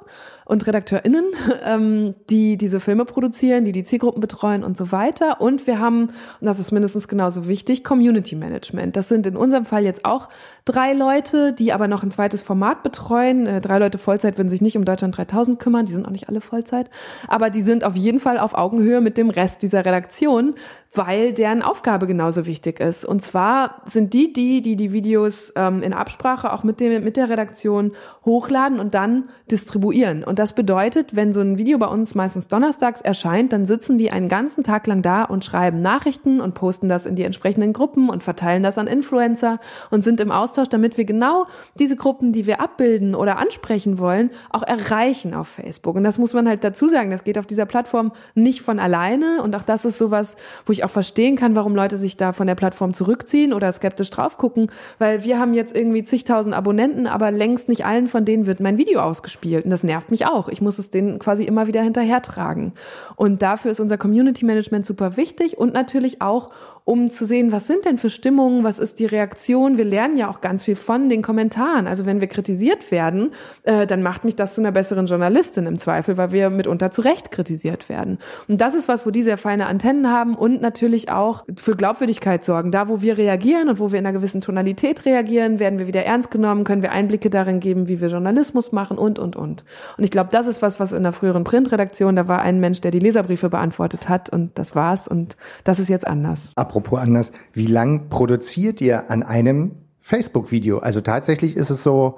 und 0.47 0.65
RedakteurInnen, 0.65 1.25
ähm, 1.63 2.13
die 2.29 2.57
diese 2.57 2.79
Filme 2.79 3.05
produzieren, 3.05 3.65
die 3.65 3.73
die 3.73 3.83
Zielgruppen 3.83 4.21
betreuen 4.21 4.63
und 4.63 4.77
so 4.77 4.91
weiter. 4.91 5.41
Und 5.41 5.67
wir 5.67 5.79
haben, 5.79 6.03
und 6.03 6.47
das 6.47 6.59
ist 6.59 6.71
mindestens 6.71 7.07
genauso 7.07 7.47
wichtig, 7.47 7.83
Community 7.83 8.35
Management. 8.35 8.95
Das 8.95 9.09
sind 9.09 9.27
in 9.27 9.35
unserem 9.35 9.65
Fall 9.65 9.83
jetzt 9.83 10.05
auch 10.05 10.29
drei 10.65 10.93
Leute, 10.93 11.53
die 11.53 11.73
aber 11.73 11.87
noch 11.87 12.03
ein 12.03 12.11
zweites 12.11 12.41
Format 12.41 12.81
betreuen. 12.81 13.45
Äh, 13.45 13.61
drei 13.61 13.77
Leute 13.77 13.97
Vollzeit 13.97 14.37
würden 14.37 14.49
sich 14.49 14.61
nicht 14.61 14.77
um 14.77 14.85
Deutschland 14.85 15.17
3000 15.17 15.59
kümmern, 15.59 15.85
die 15.85 15.93
sind 15.93 16.05
auch 16.05 16.11
nicht 16.11 16.29
alle 16.29 16.41
Vollzeit. 16.41 16.89
Aber 17.27 17.49
die 17.49 17.61
sind 17.61 17.83
auf 17.83 17.95
jeden 17.95 18.19
Fall 18.19 18.39
auf 18.39 18.53
Augenhöhe 18.53 19.01
mit 19.01 19.17
dem 19.17 19.29
Rest 19.29 19.63
dieser 19.63 19.85
Redaktion, 19.85 20.55
weil 20.93 21.33
deren 21.33 21.61
Aufgabe 21.61 22.07
genauso 22.07 22.45
wichtig 22.45 22.79
ist. 22.79 23.03
Und 23.03 23.21
zwar 23.21 23.81
sind 23.85 24.13
die 24.13 24.31
die, 24.31 24.61
die 24.61 24.77
die 24.77 24.93
Videos 24.93 25.51
ähm, 25.55 25.83
in 25.83 25.93
Absprache 25.93 26.53
auch 26.53 26.63
mit, 26.63 26.79
dem, 26.79 27.03
mit 27.03 27.17
der 27.17 27.29
Redaktion 27.29 27.91
hochladen 28.23 28.79
und 28.79 28.93
dann 28.93 29.25
distribuieren. 29.51 30.23
Und 30.23 30.36
das 30.37 30.53
bedeutet, 30.53 31.15
wenn 31.15 31.33
so 31.33 31.41
ein 31.41 31.57
Video 31.57 31.79
bei 31.79 31.87
uns 31.87 32.13
meistens 32.13 32.47
donnerstags 32.47 33.01
erscheint, 33.01 33.53
dann 33.53 33.65
sitzen 33.65 33.97
die 33.97 34.11
einen 34.11 34.29
ganzen 34.29 34.63
Tag 34.63 34.85
lang 34.85 35.01
da 35.01 35.23
und 35.23 35.43
schreiben 35.43 35.81
Nachrichten 35.81 36.39
und 36.39 36.53
posten 36.53 36.87
das 36.89 37.07
in 37.07 37.15
die 37.15 37.23
entsprechenden 37.23 37.73
Gruppen 37.73 38.09
und 38.09 38.23
verteilen 38.23 38.61
das 38.61 38.77
an 38.77 38.85
Influencer 38.85 39.59
und 39.89 40.03
sind 40.03 40.19
im 40.19 40.31
Austausch, 40.31 40.69
damit 40.69 40.95
wir 40.95 41.05
genau 41.05 41.47
diese 41.79 41.95
Gruppen, 41.95 42.33
die 42.33 42.45
wir 42.45 42.61
abbilden 42.61 43.15
oder 43.15 43.39
ansprechen 43.39 43.97
wollen, 43.97 44.29
auch 44.51 44.61
erreichen 44.61 45.33
auf 45.33 45.47
Facebook. 45.47 45.95
Und 45.95 46.03
das 46.03 46.19
muss 46.19 46.35
man 46.35 46.47
halt 46.47 46.63
dazu 46.63 46.87
sagen, 46.87 47.09
das 47.09 47.23
geht 47.23 47.39
auf 47.39 47.47
dieser 47.47 47.65
Plattform 47.65 48.11
nicht 48.35 48.61
von 48.61 48.77
alleine. 48.77 49.41
Und 49.41 49.55
auch 49.55 49.63
das 49.63 49.85
ist 49.85 49.97
sowas, 49.97 50.37
wo 50.67 50.71
ich 50.71 50.83
auch 50.83 50.91
verstehen 50.91 51.35
kann, 51.35 51.55
warum 51.55 51.75
Leute 51.75 51.97
sich 51.97 52.15
da 52.15 52.31
von 52.31 52.45
der 52.45 52.55
Plattform 52.55 52.93
zurückziehen 52.93 53.53
oder 53.53 53.71
skeptisch 53.71 54.11
drauf 54.11 54.37
gucken, 54.37 54.69
weil 54.99 55.23
wir 55.23 55.39
haben 55.39 55.55
jetzt 55.55 55.75
irgendwie 55.75 56.03
zigtausend 56.03 56.53
Abonnenten, 56.53 57.07
aber 57.07 57.31
längst 57.31 57.69
nicht 57.69 57.85
allen 57.85 58.07
von 58.07 58.23
denen 58.23 58.45
wird 58.45 58.59
mein 58.59 58.77
Video 58.77 59.01
ausgespielt. 59.01 59.65
Und 59.65 59.71
das 59.71 59.83
nervt 59.83 60.11
mich 60.11 60.26
auch. 60.27 60.49
Ich 60.49 60.61
muss 60.61 60.79
es 60.79 60.89
denen 60.89 61.19
quasi 61.19 61.43
immer 61.43 61.67
wieder 61.67 61.81
hinterhertragen. 61.81 62.73
Und 63.15 63.41
dafür 63.41 63.71
ist 63.71 63.79
unser 63.79 63.97
Community 63.97 64.45
Management 64.45 64.85
super 64.85 65.17
wichtig 65.17 65.57
und 65.57 65.73
natürlich 65.73 66.21
auch, 66.21 66.49
um 66.87 67.09
zu 67.09 67.25
sehen, 67.25 67.51
was 67.51 67.67
sind 67.67 67.83
denn 67.83 67.97
für 67.97 68.09
Stimmungen, 68.09 68.63
was 68.63 68.79
ist 68.79 68.99
die 68.99 69.05
Reaktion. 69.05 69.77
Wir 69.77 69.83
lernen 69.83 70.15
ja 70.15 70.29
auch 70.29 70.39
ganz 70.39 70.63
viel 70.63 70.77
von 70.77 71.09
den 71.09 71.21
Kommentaren. 71.21 71.85
Also 71.85 72.05
wenn 72.05 72.21
wir 72.21 72.27
kritisiert 72.27 72.91
werden, 72.91 73.31
äh, 73.63 73.85
dann 73.85 74.01
macht 74.01 74.23
mich 74.23 74.37
das 74.37 74.53
zu 74.53 74.61
einer 74.61 74.71
besseren 74.71 75.05
Journalistin 75.05 75.65
im 75.65 75.79
Zweifel, 75.79 76.15
weil 76.15 76.31
wir 76.31 76.49
mitunter 76.49 76.89
zu 76.89 77.01
Recht 77.01 77.29
kritisiert 77.29 77.89
werden. 77.89 78.19
Und 78.47 78.61
das 78.61 78.73
ist 78.73 78.87
was, 78.87 79.05
wo 79.05 79.11
die 79.11 79.21
sehr 79.21 79.37
feine 79.37 79.65
Antennen 79.65 80.09
haben 80.09 80.33
und 80.33 80.61
natürlich 80.61 81.11
auch 81.11 81.43
für 81.57 81.75
Glaubwürdigkeit 81.75 82.45
sorgen. 82.45 82.71
Da, 82.71 82.87
wo 82.87 83.01
wir 83.01 83.17
reagieren 83.17 83.67
und 83.67 83.79
wo 83.81 83.91
wir 83.91 83.99
in 83.99 84.05
einer 84.05 84.17
gewissen 84.17 84.39
Tonalität 84.39 85.05
reagieren, 85.05 85.59
werden 85.59 85.79
wir 85.79 85.87
wieder 85.87 86.05
ernst 86.05 86.31
genommen, 86.31 86.63
können 86.63 86.83
wir 86.83 86.93
Einblicke 86.93 87.29
darin 87.29 87.59
geben, 87.59 87.89
wie 87.89 87.99
wir 87.99 88.07
Journalismus 88.07 88.71
machen 88.71 88.97
und, 88.97 89.19
und, 89.19 89.35
und. 89.35 89.65
Und 89.97 90.03
ich 90.05 90.11
glaube, 90.17 90.31
das 90.31 90.47
ist 90.47 90.63
was, 90.63 90.79
was 90.79 90.93
in 90.93 91.03
der 91.03 91.11
früheren 91.11 91.43
Printredaktion, 91.43 92.15
da 92.15 92.27
war 92.27 92.41
ein 92.41 92.59
Mensch, 92.59 92.81
der 92.81 92.89
die 92.89 92.97
Leserbriefe 92.97 93.49
beantwortet 93.49 94.09
hat 94.09 94.31
und 94.31 94.57
das 94.57 94.73
war's 94.73 95.07
und 95.07 95.37
das 95.63 95.77
ist 95.77 95.89
jetzt 95.89 96.07
anders. 96.07 96.53
Apropos 96.55 96.97
anders, 96.99 97.31
wie 97.53 97.67
lang 97.67 98.09
produziert 98.09 98.81
ihr 98.81 99.11
an 99.11 99.21
einem 99.21 99.73
Facebook-Video? 99.99 100.79
Also 100.79 101.01
tatsächlich 101.01 101.55
ist 101.55 101.69
es 101.69 101.83
so, 101.83 102.17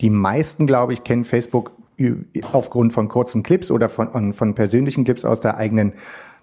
die 0.00 0.10
meisten, 0.10 0.66
glaube 0.66 0.92
ich, 0.92 1.04
kennen 1.04 1.24
Facebook 1.24 1.70
aufgrund 2.50 2.92
von 2.92 3.06
kurzen 3.06 3.44
Clips 3.44 3.70
oder 3.70 3.88
von, 3.88 4.32
von 4.32 4.56
persönlichen 4.56 5.04
Clips 5.04 5.24
aus 5.24 5.40
der 5.40 5.56
eigenen 5.56 5.92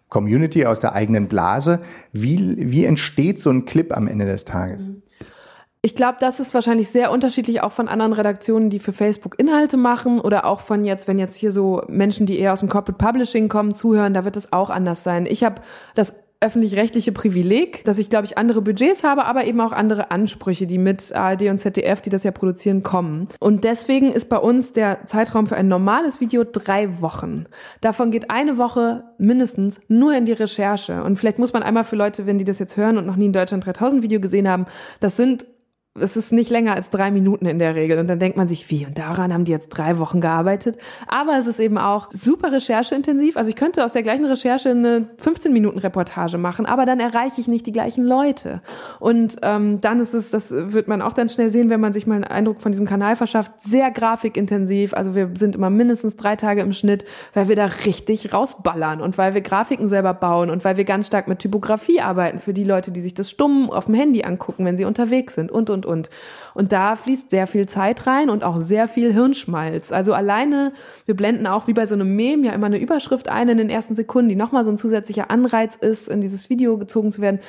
Community, 0.07 0.65
aus 0.65 0.79
der 0.79 0.93
eigenen 0.93 1.27
Blase. 1.27 1.81
Wie, 2.13 2.55
wie 2.57 2.85
entsteht 2.85 3.41
so 3.41 3.49
ein 3.49 3.65
Clip 3.65 3.91
am 3.91 4.07
Ende 4.07 4.25
des 4.25 4.45
Tages? 4.45 4.89
Ich 5.85 5.95
glaube, 5.95 6.15
das 6.21 6.39
ist 6.39 6.53
wahrscheinlich 6.53 6.87
sehr 6.87 7.11
unterschiedlich 7.11 7.61
auch 7.61 7.73
von 7.73 7.89
anderen 7.89 8.13
Redaktionen, 8.13 8.69
die 8.69 8.79
für 8.79 8.93
Facebook 8.93 9.37
Inhalte 9.37 9.75
machen 9.75 10.21
oder 10.21 10.45
auch 10.45 10.61
von 10.61 10.85
jetzt, 10.85 11.09
wenn 11.09 11.19
jetzt 11.19 11.35
hier 11.35 11.51
so 11.51 11.81
Menschen, 11.89 12.25
die 12.25 12.39
eher 12.39 12.53
aus 12.53 12.61
dem 12.61 12.69
Corporate 12.69 12.97
Publishing 12.97 13.49
kommen, 13.49 13.75
zuhören, 13.75 14.13
da 14.13 14.23
wird 14.23 14.37
es 14.37 14.53
auch 14.53 14.69
anders 14.69 15.03
sein. 15.03 15.25
Ich 15.25 15.43
habe 15.43 15.61
das 15.93 16.15
öffentlich-rechtliche 16.39 17.11
Privileg, 17.11 17.83
dass 17.83 17.97
ich, 17.97 18.09
glaube 18.09 18.25
ich, 18.25 18.37
andere 18.37 18.61
Budgets 18.61 19.03
habe, 19.03 19.25
aber 19.25 19.45
eben 19.45 19.59
auch 19.59 19.73
andere 19.73 20.09
Ansprüche, 20.11 20.67
die 20.67 20.77
mit 20.77 21.13
ARD 21.13 21.43
und 21.43 21.59
ZDF, 21.59 22.01
die 22.01 22.09
das 22.09 22.23
ja 22.23 22.31
produzieren, 22.31 22.81
kommen. 22.83 23.27
Und 23.39 23.65
deswegen 23.65 24.11
ist 24.11 24.29
bei 24.29 24.37
uns 24.37 24.71
der 24.71 25.05
Zeitraum 25.07 25.47
für 25.47 25.55
ein 25.57 25.67
normales 25.67 26.21
Video 26.21 26.45
drei 26.45 27.01
Wochen. 27.01 27.45
Davon 27.81 28.11
geht 28.11 28.29
eine 28.29 28.57
Woche 28.57 29.03
mindestens 29.17 29.81
nur 29.89 30.15
in 30.15 30.25
die 30.25 30.33
Recherche. 30.33 31.03
Und 31.03 31.17
vielleicht 31.17 31.39
muss 31.39 31.53
man 31.53 31.63
einmal 31.63 31.83
für 31.83 31.95
Leute, 31.97 32.25
wenn 32.25 32.37
die 32.37 32.45
das 32.45 32.59
jetzt 32.59 32.77
hören 32.77 32.97
und 32.97 33.05
noch 33.05 33.17
nie 33.17 33.29
ein 33.29 33.33
Deutschland 33.33 33.65
3000 33.65 34.01
Video 34.01 34.19
gesehen 34.19 34.49
haben, 34.49 34.65
das 34.99 35.17
sind 35.17 35.45
es 35.99 36.17
ist 36.17 36.31
nicht 36.31 36.49
länger 36.49 36.73
als 36.73 36.89
drei 36.89 37.11
Minuten 37.11 37.45
in 37.45 37.59
der 37.59 37.75
Regel. 37.75 37.99
Und 37.99 38.07
dann 38.07 38.17
denkt 38.17 38.35
man 38.35 38.47
sich, 38.47 38.69
wie? 38.71 38.85
Und 38.85 38.97
daran 38.97 39.31
haben 39.31 39.45
die 39.45 39.51
jetzt 39.51 39.69
drei 39.69 39.99
Wochen 39.99 40.21
gearbeitet. 40.21 40.77
Aber 41.07 41.37
es 41.37 41.45
ist 41.45 41.59
eben 41.59 41.77
auch 41.77 42.09
super 42.11 42.51
rechercheintensiv. 42.51 43.37
Also 43.37 43.49
ich 43.49 43.55
könnte 43.55 43.85
aus 43.85 43.93
der 43.93 44.01
gleichen 44.01 44.25
Recherche 44.25 44.71
eine 44.71 45.07
15-Minuten-Reportage 45.23 46.39
machen, 46.39 46.65
aber 46.65 46.87
dann 46.87 46.99
erreiche 46.99 47.39
ich 47.39 47.47
nicht 47.47 47.67
die 47.67 47.71
gleichen 47.71 48.05
Leute. 48.05 48.61
Und 48.99 49.37
ähm, 49.43 49.81
dann 49.81 49.99
ist 49.99 50.15
es, 50.15 50.31
das 50.31 50.51
wird 50.51 50.87
man 50.87 51.03
auch 51.03 51.13
dann 51.13 51.29
schnell 51.29 51.51
sehen, 51.51 51.69
wenn 51.69 51.79
man 51.79 51.93
sich 51.93 52.07
mal 52.07 52.15
einen 52.15 52.23
Eindruck 52.23 52.59
von 52.59 52.71
diesem 52.71 52.87
Kanal 52.87 53.15
verschafft, 53.15 53.51
sehr 53.61 53.91
grafikintensiv. 53.91 54.95
Also 54.95 55.13
wir 55.13 55.29
sind 55.35 55.55
immer 55.55 55.69
mindestens 55.69 56.17
drei 56.17 56.35
Tage 56.35 56.61
im 56.61 56.73
Schnitt, 56.73 57.05
weil 57.35 57.49
wir 57.49 57.55
da 57.55 57.65
richtig 57.65 58.33
rausballern 58.33 58.99
und 58.99 59.19
weil 59.19 59.35
wir 59.35 59.41
Grafiken 59.41 59.87
selber 59.87 60.15
bauen 60.15 60.49
und 60.49 60.65
weil 60.65 60.75
wir 60.77 60.85
ganz 60.85 61.05
stark 61.05 61.27
mit 61.27 61.37
Typografie 61.37 62.01
arbeiten 62.01 62.39
für 62.39 62.53
die 62.53 62.63
Leute, 62.63 62.91
die 62.91 63.01
sich 63.01 63.13
das 63.13 63.29
stumm 63.29 63.69
auf 63.69 63.85
dem 63.85 63.93
Handy 63.93 64.23
angucken, 64.23 64.65
wenn 64.65 64.75
sie 64.75 64.85
unterwegs 64.85 65.35
sind 65.35 65.51
und, 65.51 65.69
und 65.69 65.82
und, 65.85 65.93
und. 65.93 66.09
Und 66.53 66.71
da 66.71 66.95
fließt 66.95 67.31
sehr 67.31 67.47
viel 67.47 67.67
Zeit 67.67 68.05
rein 68.05 68.29
und 68.29 68.43
auch 68.43 68.59
sehr 68.59 68.87
viel 68.87 69.11
Hirnschmalz. 69.13 69.91
Also 69.91 70.13
alleine, 70.13 70.73
wir 71.05 71.15
blenden 71.15 71.47
auch 71.47 71.67
wie 71.67 71.73
bei 71.73 71.85
so 71.85 71.95
einem 71.95 72.15
Meme 72.15 72.45
ja 72.45 72.53
immer 72.53 72.67
eine 72.67 72.79
Überschrift 72.79 73.29
ein 73.29 73.49
in 73.49 73.57
den 73.57 73.69
ersten 73.69 73.95
Sekunden, 73.95 74.29
die 74.29 74.35
nochmal 74.35 74.63
so 74.63 74.71
ein 74.71 74.77
zusätzlicher 74.77 75.31
Anreiz 75.31 75.75
ist, 75.75 76.09
in 76.09 76.21
dieses 76.21 76.49
Video 76.49 76.77
gezogen 76.77 77.11
zu 77.11 77.21
werden. 77.21 77.39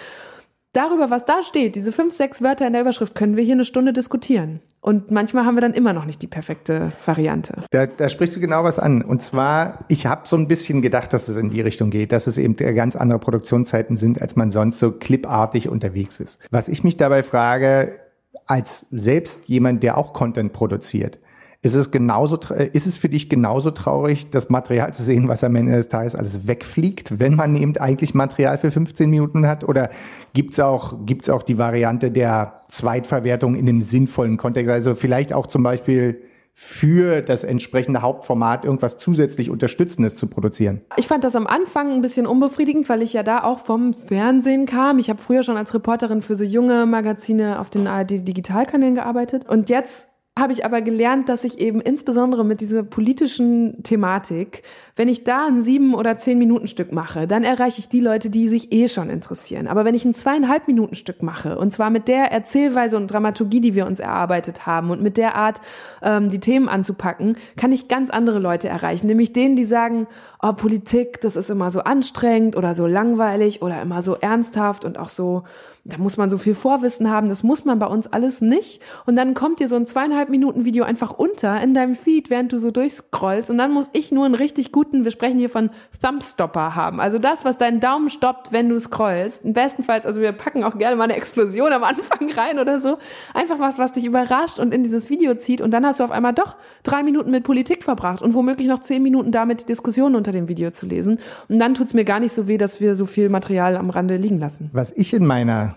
Darüber, 0.74 1.08
was 1.08 1.24
da 1.24 1.44
steht, 1.44 1.76
diese 1.76 1.92
fünf, 1.92 2.14
sechs 2.14 2.42
Wörter 2.42 2.66
in 2.66 2.72
der 2.72 2.82
Überschrift, 2.82 3.14
können 3.14 3.36
wir 3.36 3.44
hier 3.44 3.54
eine 3.54 3.64
Stunde 3.64 3.92
diskutieren. 3.92 4.60
Und 4.80 5.10
manchmal 5.12 5.44
haben 5.44 5.54
wir 5.54 5.60
dann 5.60 5.72
immer 5.72 5.92
noch 5.92 6.04
nicht 6.04 6.20
die 6.20 6.26
perfekte 6.26 6.90
Variante. 7.06 7.62
Da, 7.70 7.86
da 7.86 8.08
sprichst 8.08 8.34
du 8.34 8.40
genau 8.40 8.64
was 8.64 8.80
an. 8.80 9.02
Und 9.02 9.22
zwar, 9.22 9.84
ich 9.86 10.06
habe 10.06 10.26
so 10.26 10.36
ein 10.36 10.48
bisschen 10.48 10.82
gedacht, 10.82 11.12
dass 11.12 11.28
es 11.28 11.36
in 11.36 11.50
die 11.50 11.60
Richtung 11.60 11.90
geht, 11.90 12.10
dass 12.10 12.26
es 12.26 12.38
eben 12.38 12.56
ganz 12.56 12.96
andere 12.96 13.20
Produktionszeiten 13.20 13.96
sind, 13.96 14.20
als 14.20 14.34
man 14.34 14.50
sonst 14.50 14.80
so 14.80 14.90
clipartig 14.90 15.68
unterwegs 15.68 16.18
ist. 16.18 16.40
Was 16.50 16.68
ich 16.68 16.82
mich 16.82 16.96
dabei 16.96 17.22
frage, 17.22 18.00
als 18.46 18.86
selbst 18.90 19.48
jemand, 19.48 19.82
der 19.82 19.96
auch 19.96 20.12
Content 20.12 20.52
produziert, 20.52 21.18
ist 21.64 21.74
es 21.74 21.90
genauso, 21.90 22.38
ist 22.74 22.86
es 22.86 22.98
für 22.98 23.08
dich 23.08 23.30
genauso 23.30 23.70
traurig, 23.70 24.28
das 24.30 24.50
Material 24.50 24.92
zu 24.92 25.02
sehen, 25.02 25.28
was 25.28 25.42
am 25.42 25.56
Ende 25.56 25.72
des 25.72 25.88
Tages 25.88 26.14
alles 26.14 26.46
wegfliegt, 26.46 27.18
wenn 27.18 27.36
man 27.36 27.56
eben 27.56 27.74
eigentlich 27.78 28.12
Material 28.12 28.58
für 28.58 28.70
15 28.70 29.08
Minuten 29.08 29.46
hat? 29.46 29.64
Oder 29.64 29.88
gibt's 30.34 30.60
auch, 30.60 30.94
gibt's 31.06 31.30
auch 31.30 31.42
die 31.42 31.56
Variante 31.56 32.10
der 32.10 32.64
Zweitverwertung 32.68 33.54
in 33.54 33.66
einem 33.66 33.80
sinnvollen 33.80 34.36
Kontext? 34.36 34.70
Also 34.70 34.94
vielleicht 34.94 35.32
auch 35.32 35.46
zum 35.46 35.62
Beispiel 35.62 36.20
für 36.56 37.20
das 37.20 37.42
entsprechende 37.42 38.00
Hauptformat 38.00 38.64
irgendwas 38.64 38.96
zusätzlich 38.96 39.50
Unterstützendes 39.50 40.14
zu 40.14 40.28
produzieren. 40.28 40.82
Ich 40.96 41.08
fand 41.08 41.24
das 41.24 41.34
am 41.34 41.48
Anfang 41.48 41.92
ein 41.92 42.00
bisschen 42.00 42.28
unbefriedigend, 42.28 42.88
weil 42.88 43.02
ich 43.02 43.12
ja 43.12 43.24
da 43.24 43.42
auch 43.42 43.58
vom 43.58 43.92
Fernsehen 43.92 44.64
kam. 44.64 45.00
Ich 45.00 45.10
habe 45.10 45.20
früher 45.20 45.42
schon 45.42 45.56
als 45.56 45.74
Reporterin 45.74 46.22
für 46.22 46.36
so 46.36 46.44
junge 46.44 46.86
Magazine 46.86 47.58
auf 47.58 47.70
den 47.70 47.88
ARD 47.88 48.26
Digitalkanälen 48.26 48.94
gearbeitet 48.94 49.48
und 49.48 49.68
jetzt 49.68 50.06
habe 50.38 50.52
ich 50.52 50.64
aber 50.64 50.82
gelernt, 50.82 51.28
dass 51.28 51.44
ich 51.44 51.58
eben 51.58 51.80
insbesondere 51.80 52.44
mit 52.44 52.60
dieser 52.60 52.82
politischen 52.82 53.82
Thematik, 53.84 54.62
wenn 54.96 55.08
ich 55.08 55.24
da 55.24 55.46
ein 55.46 55.60
sieben 55.60 55.94
oder 55.94 56.16
zehn 56.16 56.38
Minuten 56.38 56.68
Stück 56.68 56.92
mache, 56.92 57.26
dann 57.26 57.42
erreiche 57.42 57.80
ich 57.80 57.88
die 57.88 58.00
Leute, 58.00 58.30
die 58.30 58.48
sich 58.48 58.72
eh 58.72 58.88
schon 58.88 59.10
interessieren. 59.10 59.66
Aber 59.66 59.84
wenn 59.84 59.94
ich 59.94 60.04
ein 60.04 60.14
zweieinhalb 60.14 60.68
Minuten 60.68 60.94
Stück 60.94 61.22
mache, 61.22 61.58
und 61.58 61.72
zwar 61.72 61.90
mit 61.90 62.06
der 62.06 62.30
Erzählweise 62.30 62.96
und 62.96 63.08
Dramaturgie, 63.08 63.60
die 63.60 63.74
wir 63.74 63.86
uns 63.86 63.98
erarbeitet 63.98 64.66
haben 64.66 64.90
und 64.90 65.02
mit 65.02 65.16
der 65.16 65.34
Art, 65.34 65.60
ähm, 66.00 66.30
die 66.30 66.38
Themen 66.38 66.68
anzupacken, 66.68 67.36
kann 67.56 67.72
ich 67.72 67.88
ganz 67.88 68.10
andere 68.10 68.38
Leute 68.38 68.68
erreichen. 68.68 69.08
Nämlich 69.08 69.32
denen, 69.32 69.56
die 69.56 69.64
sagen, 69.64 70.06
oh, 70.40 70.52
Politik, 70.52 71.20
das 71.20 71.34
ist 71.34 71.50
immer 71.50 71.72
so 71.72 71.80
anstrengend 71.80 72.54
oder 72.54 72.74
so 72.76 72.86
langweilig 72.86 73.62
oder 73.62 73.82
immer 73.82 74.00
so 74.00 74.14
ernsthaft 74.14 74.84
und 74.84 74.98
auch 74.98 75.08
so 75.08 75.42
da 75.86 75.98
muss 75.98 76.16
man 76.16 76.30
so 76.30 76.38
viel 76.38 76.54
Vorwissen 76.54 77.10
haben, 77.10 77.28
das 77.28 77.42
muss 77.42 77.66
man 77.66 77.78
bei 77.78 77.86
uns 77.86 78.06
alles 78.06 78.40
nicht. 78.40 78.80
Und 79.04 79.16
dann 79.16 79.34
kommt 79.34 79.60
dir 79.60 79.68
so 79.68 79.76
ein 79.76 79.84
zweieinhalb 79.84 80.30
Minuten 80.30 80.64
Video 80.64 80.82
einfach 80.82 81.10
unter 81.10 81.60
in 81.60 81.74
deinem 81.74 81.94
Feed, 81.94 82.30
während 82.30 82.52
du 82.52 82.58
so 82.58 82.70
durchscrollst. 82.70 83.50
Und 83.50 83.58
dann 83.58 83.70
muss 83.70 83.90
ich 83.92 84.10
nur 84.10 84.24
einen 84.24 84.34
richtig 84.34 84.72
guten, 84.84 85.04
wir 85.04 85.10
sprechen 85.10 85.38
hier 85.38 85.50
von 85.50 85.70
Thumbstopper 86.02 86.74
haben. 86.74 87.00
Also 87.00 87.18
das, 87.18 87.44
was 87.44 87.58
deinen 87.58 87.80
Daumen 87.80 88.10
stoppt, 88.10 88.52
wenn 88.52 88.68
du 88.68 88.78
scrollst. 88.78 89.52
Bestenfalls, 89.52 90.06
also 90.06 90.20
wir 90.20 90.32
packen 90.32 90.64
auch 90.64 90.78
gerne 90.78 90.96
mal 90.96 91.04
eine 91.04 91.16
Explosion 91.16 91.72
am 91.72 91.84
Anfang 91.84 92.30
rein 92.36 92.58
oder 92.58 92.80
so. 92.80 92.98
Einfach 93.32 93.58
was, 93.58 93.78
was 93.78 93.92
dich 93.92 94.04
überrascht 94.04 94.58
und 94.58 94.72
in 94.72 94.82
dieses 94.82 95.10
Video 95.10 95.34
zieht. 95.34 95.60
Und 95.60 95.70
dann 95.70 95.84
hast 95.86 96.00
du 96.00 96.04
auf 96.04 96.10
einmal 96.10 96.32
doch 96.32 96.56
drei 96.82 97.02
Minuten 97.02 97.30
mit 97.30 97.44
Politik 97.44 97.82
verbracht 97.82 98.22
und 98.22 98.34
womöglich 98.34 98.68
noch 98.68 98.80
zehn 98.80 99.02
Minuten 99.02 99.32
damit 99.32 99.62
die 99.62 99.66
Diskussion 99.66 100.14
unter 100.14 100.32
dem 100.32 100.48
Video 100.48 100.70
zu 100.70 100.86
lesen. 100.86 101.18
Und 101.48 101.58
dann 101.58 101.74
tut's 101.74 101.94
mir 101.94 102.04
gar 102.04 102.20
nicht 102.20 102.32
so 102.32 102.48
weh, 102.48 102.58
dass 102.58 102.80
wir 102.80 102.94
so 102.94 103.06
viel 103.06 103.28
Material 103.28 103.76
am 103.76 103.90
Rande 103.90 104.16
liegen 104.16 104.38
lassen. 104.38 104.70
Was 104.72 104.92
ich 104.92 105.14
in 105.14 105.26
meiner 105.26 105.76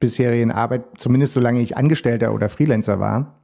bisherigen 0.00 0.50
Arbeit, 0.50 0.84
zumindest 0.98 1.32
solange 1.32 1.60
ich 1.60 1.76
Angestellter 1.76 2.32
oder 2.32 2.48
Freelancer 2.48 3.00
war, 3.00 3.37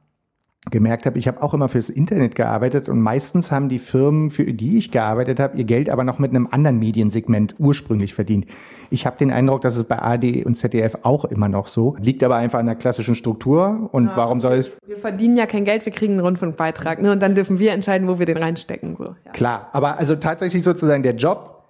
gemerkt 0.71 1.05
habe, 1.05 1.19
ich 1.19 1.27
habe 1.27 1.43
auch 1.43 1.53
immer 1.53 1.69
fürs 1.69 1.89
Internet 1.89 2.35
gearbeitet 2.35 2.89
und 2.89 2.99
meistens 2.99 3.51
haben 3.51 3.69
die 3.69 3.77
Firmen, 3.77 4.31
für 4.31 4.45
die 4.45 4.77
ich 4.77 4.91
gearbeitet 4.91 5.39
habe, 5.39 5.57
ihr 5.57 5.63
Geld 5.63 5.89
aber 5.89 6.03
noch 6.03 6.17
mit 6.17 6.31
einem 6.31 6.47
anderen 6.49 6.79
Mediensegment 6.79 7.55
ursprünglich 7.59 8.15
verdient. 8.15 8.47
Ich 8.89 9.05
habe 9.05 9.17
den 9.17 9.31
Eindruck, 9.31 9.61
dass 9.61 9.75
es 9.75 9.83
bei 9.83 10.01
AD 10.01 10.43
und 10.43 10.55
ZDF 10.55 10.97
auch 11.03 11.25
immer 11.25 11.49
noch 11.49 11.67
so. 11.67 11.95
Liegt 11.99 12.23
aber 12.23 12.37
einfach 12.37 12.59
an 12.59 12.65
der 12.65 12.75
klassischen 12.75 13.13
Struktur 13.15 13.89
und 13.91 14.07
ja, 14.07 14.17
warum 14.17 14.41
soll 14.41 14.53
es... 14.53 14.75
Wir 14.87 14.97
verdienen 14.97 15.37
ja 15.37 15.45
kein 15.45 15.65
Geld, 15.65 15.85
wir 15.85 15.93
kriegen 15.93 16.13
einen 16.13 16.21
Rundfunkbeitrag 16.21 17.01
ne? 17.01 17.11
und 17.11 17.21
dann 17.21 17.35
dürfen 17.35 17.59
wir 17.59 17.71
entscheiden, 17.71 18.07
wo 18.07 18.17
wir 18.17 18.25
den 18.25 18.37
reinstecken. 18.37 18.95
So. 18.97 19.15
Ja. 19.25 19.31
Klar, 19.33 19.69
aber 19.71 19.99
also 19.99 20.15
tatsächlich 20.15 20.63
sozusagen 20.63 21.03
der 21.03 21.15
Job 21.15 21.63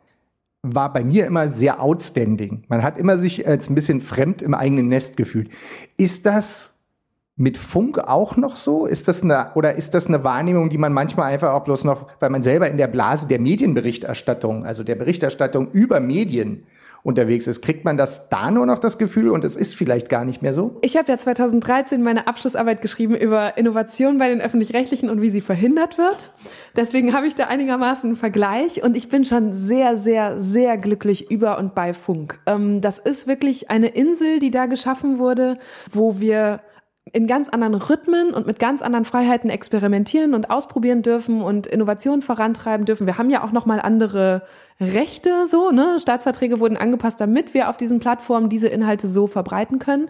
war 0.73 0.91
bei 0.91 1.03
mir 1.03 1.25
immer 1.25 1.49
sehr 1.49 1.81
outstanding. 1.81 2.63
Man 2.69 2.81
hat 2.81 2.97
immer 2.97 3.17
sich 3.17 3.47
als 3.47 3.69
ein 3.69 3.75
bisschen 3.75 4.01
fremd 4.01 4.41
im 4.41 4.53
eigenen 4.53 4.87
Nest 4.87 5.17
gefühlt. 5.17 5.49
Ist 5.97 6.25
das 6.25 6.74
mit 7.37 7.57
Funk 7.57 7.99
auch 7.99 8.37
noch 8.37 8.55
so? 8.55 8.85
Ist 8.85 9.07
das 9.07 9.21
eine, 9.21 9.51
oder 9.55 9.75
ist 9.75 9.93
das 9.93 10.07
eine 10.07 10.23
Wahrnehmung, 10.23 10.69
die 10.69 10.77
man 10.77 10.93
manchmal 10.93 11.33
einfach 11.33 11.51
auch 11.53 11.63
bloß 11.65 11.83
noch, 11.83 12.07
weil 12.19 12.29
man 12.29 12.43
selber 12.43 12.69
in 12.69 12.77
der 12.77 12.87
Blase 12.87 13.27
der 13.27 13.39
Medienberichterstattung, 13.39 14.65
also 14.65 14.83
der 14.83 14.95
Berichterstattung 14.95 15.71
über 15.71 15.99
Medien 15.99 16.65
unterwegs 17.03 17.45
ist. 17.45 17.61
Kriegt 17.61 17.85
man 17.85 17.97
das 17.97 18.29
da 18.29 18.49
nur 18.49 18.65
noch 18.65 18.79
das 18.79 18.97
Gefühl 18.97 19.29
und 19.29 19.43
es 19.43 19.55
ist 19.55 19.75
vielleicht 19.75 20.09
gar 20.09 20.25
nicht 20.25 20.41
mehr 20.41 20.53
so? 20.53 20.79
Ich 20.81 20.97
habe 20.97 21.11
ja 21.11 21.17
2013 21.17 22.01
meine 22.01 22.25
Abschlussarbeit 22.25 22.81
geschrieben 22.81 23.15
über 23.15 23.57
Innovation 23.57 24.17
bei 24.17 24.29
den 24.29 24.41
öffentlich-rechtlichen 24.41 25.11
und 25.11 25.21
wie 25.21 25.29
sie 25.29 25.41
verhindert 25.41 25.99
wird. 25.99 26.31
Deswegen 26.75 27.13
habe 27.13 27.27
ich 27.27 27.35
da 27.35 27.45
einigermaßen 27.45 28.09
einen 28.09 28.17
Vergleich 28.17 28.81
und 28.81 28.97
ich 28.97 29.09
bin 29.09 29.23
schon 29.23 29.53
sehr, 29.53 29.97
sehr, 29.97 30.39
sehr 30.39 30.79
glücklich 30.79 31.29
über 31.29 31.59
und 31.59 31.75
bei 31.75 31.93
Funk. 31.93 32.39
Ähm, 32.47 32.81
das 32.81 32.97
ist 32.97 33.27
wirklich 33.27 33.69
eine 33.69 33.89
Insel, 33.89 34.39
die 34.39 34.49
da 34.49 34.65
geschaffen 34.65 35.19
wurde, 35.19 35.59
wo 35.91 36.19
wir 36.19 36.61
in 37.13 37.27
ganz 37.27 37.49
anderen 37.49 37.75
Rhythmen 37.75 38.33
und 38.33 38.47
mit 38.47 38.59
ganz 38.59 38.81
anderen 38.81 39.05
Freiheiten 39.05 39.49
experimentieren 39.49 40.33
und 40.33 40.49
ausprobieren 40.49 41.03
dürfen 41.03 41.41
und 41.41 41.67
Innovationen 41.67 42.21
vorantreiben 42.21 42.85
dürfen. 42.85 43.05
Wir 43.05 43.17
haben 43.17 43.29
ja 43.29 43.43
auch 43.43 43.51
noch 43.51 43.65
mal 43.65 43.79
andere 43.79 44.41
Rechte 44.81 45.47
so, 45.47 45.71
ne? 45.71 45.99
Staatsverträge 45.99 46.59
wurden 46.59 46.77
angepasst, 46.77 47.21
damit 47.21 47.53
wir 47.53 47.69
auf 47.69 47.77
diesen 47.77 47.99
Plattformen 47.99 48.49
diese 48.49 48.67
Inhalte 48.67 49.07
so 49.07 49.27
verbreiten 49.27 49.79
können. 49.79 50.09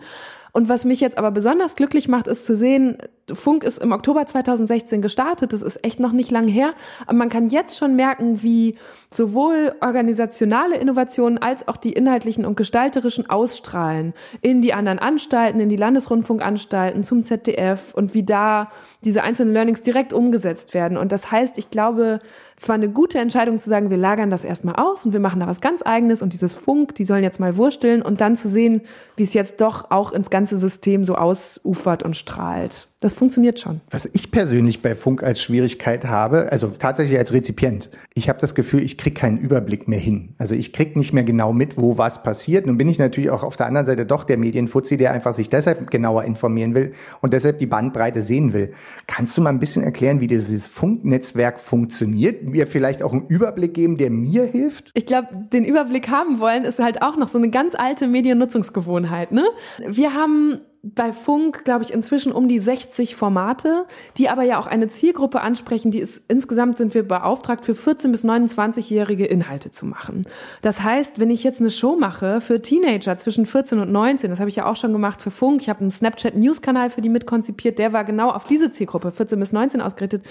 Und 0.56 0.70
was 0.70 0.86
mich 0.86 1.02
jetzt 1.02 1.18
aber 1.18 1.32
besonders 1.32 1.76
glücklich 1.76 2.08
macht, 2.08 2.28
ist 2.28 2.46
zu 2.46 2.56
sehen, 2.56 2.98
Funk 3.34 3.66
ist 3.66 3.80
im 3.80 3.92
Oktober 3.92 4.26
2016 4.26 5.02
gestartet. 5.02 5.52
Das 5.52 5.62
ist 5.62 5.84
echt 5.84 6.00
noch 6.00 6.14
nicht 6.14 6.32
lang 6.32 6.48
her. 6.48 6.74
Aber 7.08 7.18
man 7.18 7.28
kann 7.28 7.50
jetzt 7.50 7.78
schon 7.78 7.98
merken, 7.98 8.42
wie 8.42 8.78
sowohl 9.12 9.74
organisationale 9.82 10.78
Innovationen 10.78 11.40
als 11.40 11.68
auch 11.68 11.76
die 11.76 11.92
inhaltlichen 11.92 12.46
und 12.46 12.56
gestalterischen 12.56 13.30
ausstrahlen 13.30 14.14
in 14.42 14.62
die 14.62 14.72
anderen 14.72 15.00
Anstalten, 15.00 15.60
in 15.60 15.68
die 15.68 15.76
Landesrundfunkanstalten, 15.76 17.04
zum 17.04 17.26
ZDF 17.26 17.94
und 17.94 18.14
wie 18.14 18.24
da 18.24 18.72
diese 19.04 19.24
einzelnen 19.24 19.54
Learnings 19.54 19.82
direkt 19.82 20.14
umgesetzt 20.14 20.74
werden. 20.74 20.98
Und 20.98 21.12
das 21.12 21.32
heißt, 21.32 21.58
ich 21.58 21.70
glaube, 21.70 22.22
es 22.58 22.70
war 22.70 22.76
eine 22.76 22.88
gute 22.88 23.20
Entscheidung 23.20 23.60
zu 23.60 23.70
sagen, 23.70 23.90
wir 23.90 23.98
lagern 23.98 24.30
das 24.30 24.46
erstmal 24.46 24.76
aus 24.76 25.06
und 25.06 25.12
wir 25.12 25.20
machen 25.20 25.42
da 25.42 25.48
was 25.48 25.60
ganz 25.60 25.82
eigenes 25.86 26.22
und 26.22 26.32
dieses 26.32 26.56
Funk, 26.56 26.96
die 26.96 27.04
sollen 27.04 27.24
jetzt 27.24 27.40
mal 27.40 27.58
wursteln 27.58 28.02
und 28.02 28.22
dann 28.22 28.38
zu 28.38 28.48
sehen, 28.48 28.82
wie 29.18 29.24
es 29.24 29.34
jetzt 29.34 29.60
doch 29.60 29.92
auch 29.92 30.14
ins 30.14 30.30
ganze 30.30 30.45
System 30.46 31.06
so 31.06 31.16
ausufert 31.16 32.04
und 32.04 32.16
strahlt. 32.16 32.88
Das 33.02 33.14
funktioniert 33.14 33.60
schon. 33.60 33.82
Was 33.90 34.10
ich 34.14 34.32
persönlich 34.32 34.82
bei 34.82 34.96
Funk 34.96 35.22
als 35.22 35.42
Schwierigkeit 35.42 36.06
habe, 36.06 36.52
also 36.52 36.70
tatsächlich 36.70 37.18
als 37.18 37.34
Rezipient, 37.34 37.90
ich 38.14 38.30
habe 38.30 38.40
das 38.40 38.56
Gefühl, 38.56 38.82
ich 38.82 38.98
kriege 38.98 39.14
keinen 39.14 39.38
Überblick 39.38 39.90
mehr 39.90 40.00
hin. 40.00 40.34
Also 40.38 40.56
ich 40.56 40.72
kriege 40.72 40.98
nicht 40.98 41.12
mehr 41.12 41.26
genau 41.26 41.52
mit, 41.52 41.78
wo 41.78 41.98
was 41.98 42.24
passiert. 42.24 42.66
Nun 42.66 42.78
bin 42.78 42.88
ich 42.88 42.98
natürlich 42.98 43.30
auch 43.30 43.44
auf 43.44 43.58
der 43.58 43.66
anderen 43.66 43.86
Seite 43.86 44.06
doch 44.06 44.24
der 44.24 44.38
Medienfuzzi, 44.38 44.96
der 44.96 45.12
einfach 45.12 45.34
sich 45.34 45.50
deshalb 45.50 45.92
genauer 45.92 46.24
informieren 46.24 46.74
will 46.74 46.92
und 47.20 47.34
deshalb 47.34 47.60
die 47.60 47.66
Bandbreite 47.66 48.22
sehen 48.22 48.54
will. 48.54 48.72
Kannst 49.08 49.38
du 49.38 49.42
mal 49.42 49.50
ein 49.50 49.60
bisschen 49.60 49.84
erklären, 49.84 50.22
wie 50.22 50.28
dieses 50.28 50.70
Funknetzwerk 50.70 51.60
funktioniert? 51.60 52.44
Mir 52.44 52.66
vielleicht 52.66 53.04
auch 53.04 53.12
einen 53.12 53.28
Überblick 53.28 53.74
geben, 53.74 53.98
der 53.98 54.10
mir 54.10 54.46
hilft? 54.46 54.92
Ich 54.94 55.06
glaube, 55.06 55.28
den 55.52 55.66
Überblick 55.66 56.10
haben 56.10 56.40
wollen 56.40 56.64
ist 56.64 56.80
halt 56.80 57.02
auch 57.02 57.18
noch 57.18 57.28
so 57.28 57.38
eine 57.38 57.50
ganz 57.50 57.76
alte 57.76 58.08
Mediennutzungsgewohnheit. 58.08 59.34
Ne? 59.34 59.44
Wir 59.86 60.14
haben 60.14 60.62
bei 60.94 61.12
Funk, 61.14 61.66
glaube 61.66 61.84
ich, 61.84 61.92
inzwischen 61.92 62.32
um 62.32 62.48
die 62.48 62.60
60 62.60 63.16
Formate, 63.16 63.86
die 64.18 64.30
aber 64.30 64.44
ja 64.44 64.60
auch 64.60 64.68
eine 64.68 64.88
Zielgruppe 64.88 65.42
ansprechen, 65.42 65.90
die 65.90 66.00
ist, 66.00 66.26
insgesamt 66.28 66.78
sind 66.78 66.94
wir 66.94 67.02
beauftragt, 67.08 67.66
für 67.66 67.74
14- 67.74 68.12
bis 68.12 68.24
29-jährige 68.24 69.26
Inhalte 69.26 69.72
zu 69.72 69.88
machen. 69.88 70.28
Das 70.62 70.84
heißt, 70.84 71.20
wenn 71.20 71.32
ich 71.32 71.44
jetzt 71.44 71.60
eine 71.60 71.72
Show 71.72 71.96
mache 71.96 72.40
für 72.40 72.62
Teenager 72.62 73.18
zwischen 73.18 73.48
14 73.48 73.80
und 73.80 73.92
19, 73.92 74.30
das 74.30 74.40
habe 74.40 74.50
ich 74.50 74.58
ja 74.58 74.68
auch 74.68 74.76
schon 74.76 74.94
gemacht 74.94 75.24
für 75.24 75.32
Funk, 75.32 75.62
ich 75.62 75.70
habe 75.70 75.82
einen 75.82 75.92
Snapchat-News-Kanal 75.92 76.92
für 76.92 77.02
die 77.02 77.10
mitkonzipiert, 77.10 77.80
der 77.80 77.92
war 77.92 78.04
genau 78.04 78.30
auf 78.30 78.46
diese 78.46 78.72
Zielgruppe, 78.72 79.12
14 79.12 79.40
bis 79.40 79.52
19 79.54 79.82
ausgerichtet. 79.82 80.24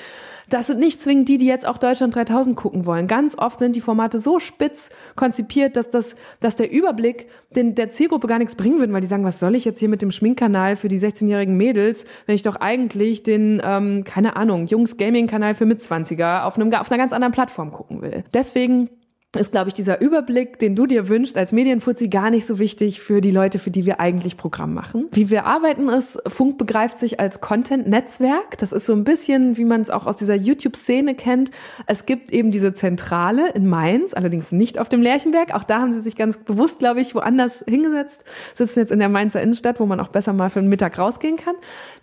Das 0.51 0.67
sind 0.67 0.79
nicht 0.79 1.03
zwingend 1.03 1.29
die, 1.29 1.39
die 1.39 1.47
jetzt 1.47 1.67
auch 1.67 1.79
Deutschland 1.79 2.15
3000 2.15 2.57
gucken 2.57 2.87
wollen. 2.87 3.07
Ganz 3.07 3.37
oft 3.37 3.59
sind 3.59 3.77
die 3.77 3.81
Formate 3.81 4.21
so 4.21 4.39
spitz 4.41 4.91
konzipiert, 5.17 5.77
dass 5.77 5.91
das, 5.91 6.17
dass 6.41 6.57
der 6.57 6.71
Überblick 6.71 7.29
den, 7.55 7.75
der 7.75 7.91
Zielgruppe 7.91 8.27
gar 8.27 8.39
nichts 8.39 8.55
bringen 8.55 8.79
würde, 8.79 8.93
weil 8.93 9.01
die 9.01 9.07
sagen, 9.07 9.25
was 9.25 9.39
soll 9.39 9.55
ich 9.55 9.65
jetzt 9.65 9.79
hier 9.79 9.89
mit 9.89 10.03
dem 10.03 10.11
Schminkkanal 10.11 10.77
für 10.77 10.89
die 10.89 10.99
16-jährigen 10.99 11.57
Mädels, 11.57 12.05
wenn 12.27 12.35
ich 12.35 12.43
doch 12.43 12.57
eigentlich 12.57 13.23
den, 13.23 13.63
ähm, 13.65 14.05
keine 14.05 14.37
Ahnung, 14.37 14.67
Jungs-Gaming-Kanal 14.67 15.55
für 15.55 15.67
Mitzwanziger 15.67 16.47
auf, 16.47 16.57
einem, 16.57 16.73
auf 16.75 16.91
einer 16.91 16.99
ganz 16.99 17.13
anderen 17.13 17.33
Plattform 17.33 17.73
gucken 17.73 18.03
will. 18.03 18.25
Deswegen 18.35 18.91
ist, 19.37 19.53
glaube 19.53 19.69
ich, 19.69 19.75
dieser 19.75 20.01
Überblick, 20.01 20.59
den 20.59 20.77
du 20.77 20.87
dir 20.87 21.09
wünschst 21.09 21.37
als 21.37 21.53
Medienfuzzi, 21.53 22.09
gar 22.09 22.31
nicht 22.31 22.47
so 22.47 22.59
wichtig 22.59 23.01
für 23.01 23.21
die 23.21 23.31
Leute, 23.31 23.59
für 23.59 23.71
die 23.71 23.87
wir 23.87 24.01
eigentlich 24.01 24.37
Programm 24.37 24.75
machen. 24.75 25.07
Wie 25.13 25.31
wir 25.31 25.47
arbeiten 25.47 25.89
ist, 25.89 26.19
Funk 26.27 26.59
begreift 26.59 26.99
sich 26.99 27.21
als 27.21 27.41
Content-Netzwerk. 27.41 28.59
Das 28.59 28.73
ist 28.73 28.87
so 28.87 28.93
ein 28.93 29.05
bisschen, 29.05 29.57
wie 29.57 29.65
man 29.65 29.81
es 29.81 29.91
auch 29.91 30.07
aus 30.07 30.17
dieser 30.17 30.35
YouTube-Szene 30.35 31.15
kennt. 31.15 31.51
Es 31.87 32.07
gibt 32.07 32.31
eben 32.31 32.51
diese 32.51 32.75
Zentrale 32.75 33.51
in 33.53 33.67
Mainz, 33.67 34.15
allerdings 34.15 34.53
nicht 34.53 34.79
auf 34.79 34.89
dem 34.89 35.03
Lerchenberg. 35.03 35.55
Auch 35.55 35.65
da 35.65 35.81
haben 35.81 35.93
sie 35.93 36.01
sich 36.01 36.17
ganz 36.17 36.39
bewusst, 36.39 36.79
glaube 36.79 37.01
ich, 37.01 37.15
woanders 37.15 37.65
hingesetzt. 37.69 38.25
Sitzen 38.55 38.81
jetzt 38.81 38.93
in 38.93 38.99
der 38.99 39.09
Mainzer 39.09 39.43
Innenstadt, 39.43 39.81
wo 39.81 39.87
man 39.87 40.01
auch 40.01 40.09
besser 40.09 40.33
mal 40.33 40.51
für 40.51 40.61
den 40.61 40.69
Mittag 40.69 40.99
rausgehen 40.99 41.37
kann. 41.37 41.55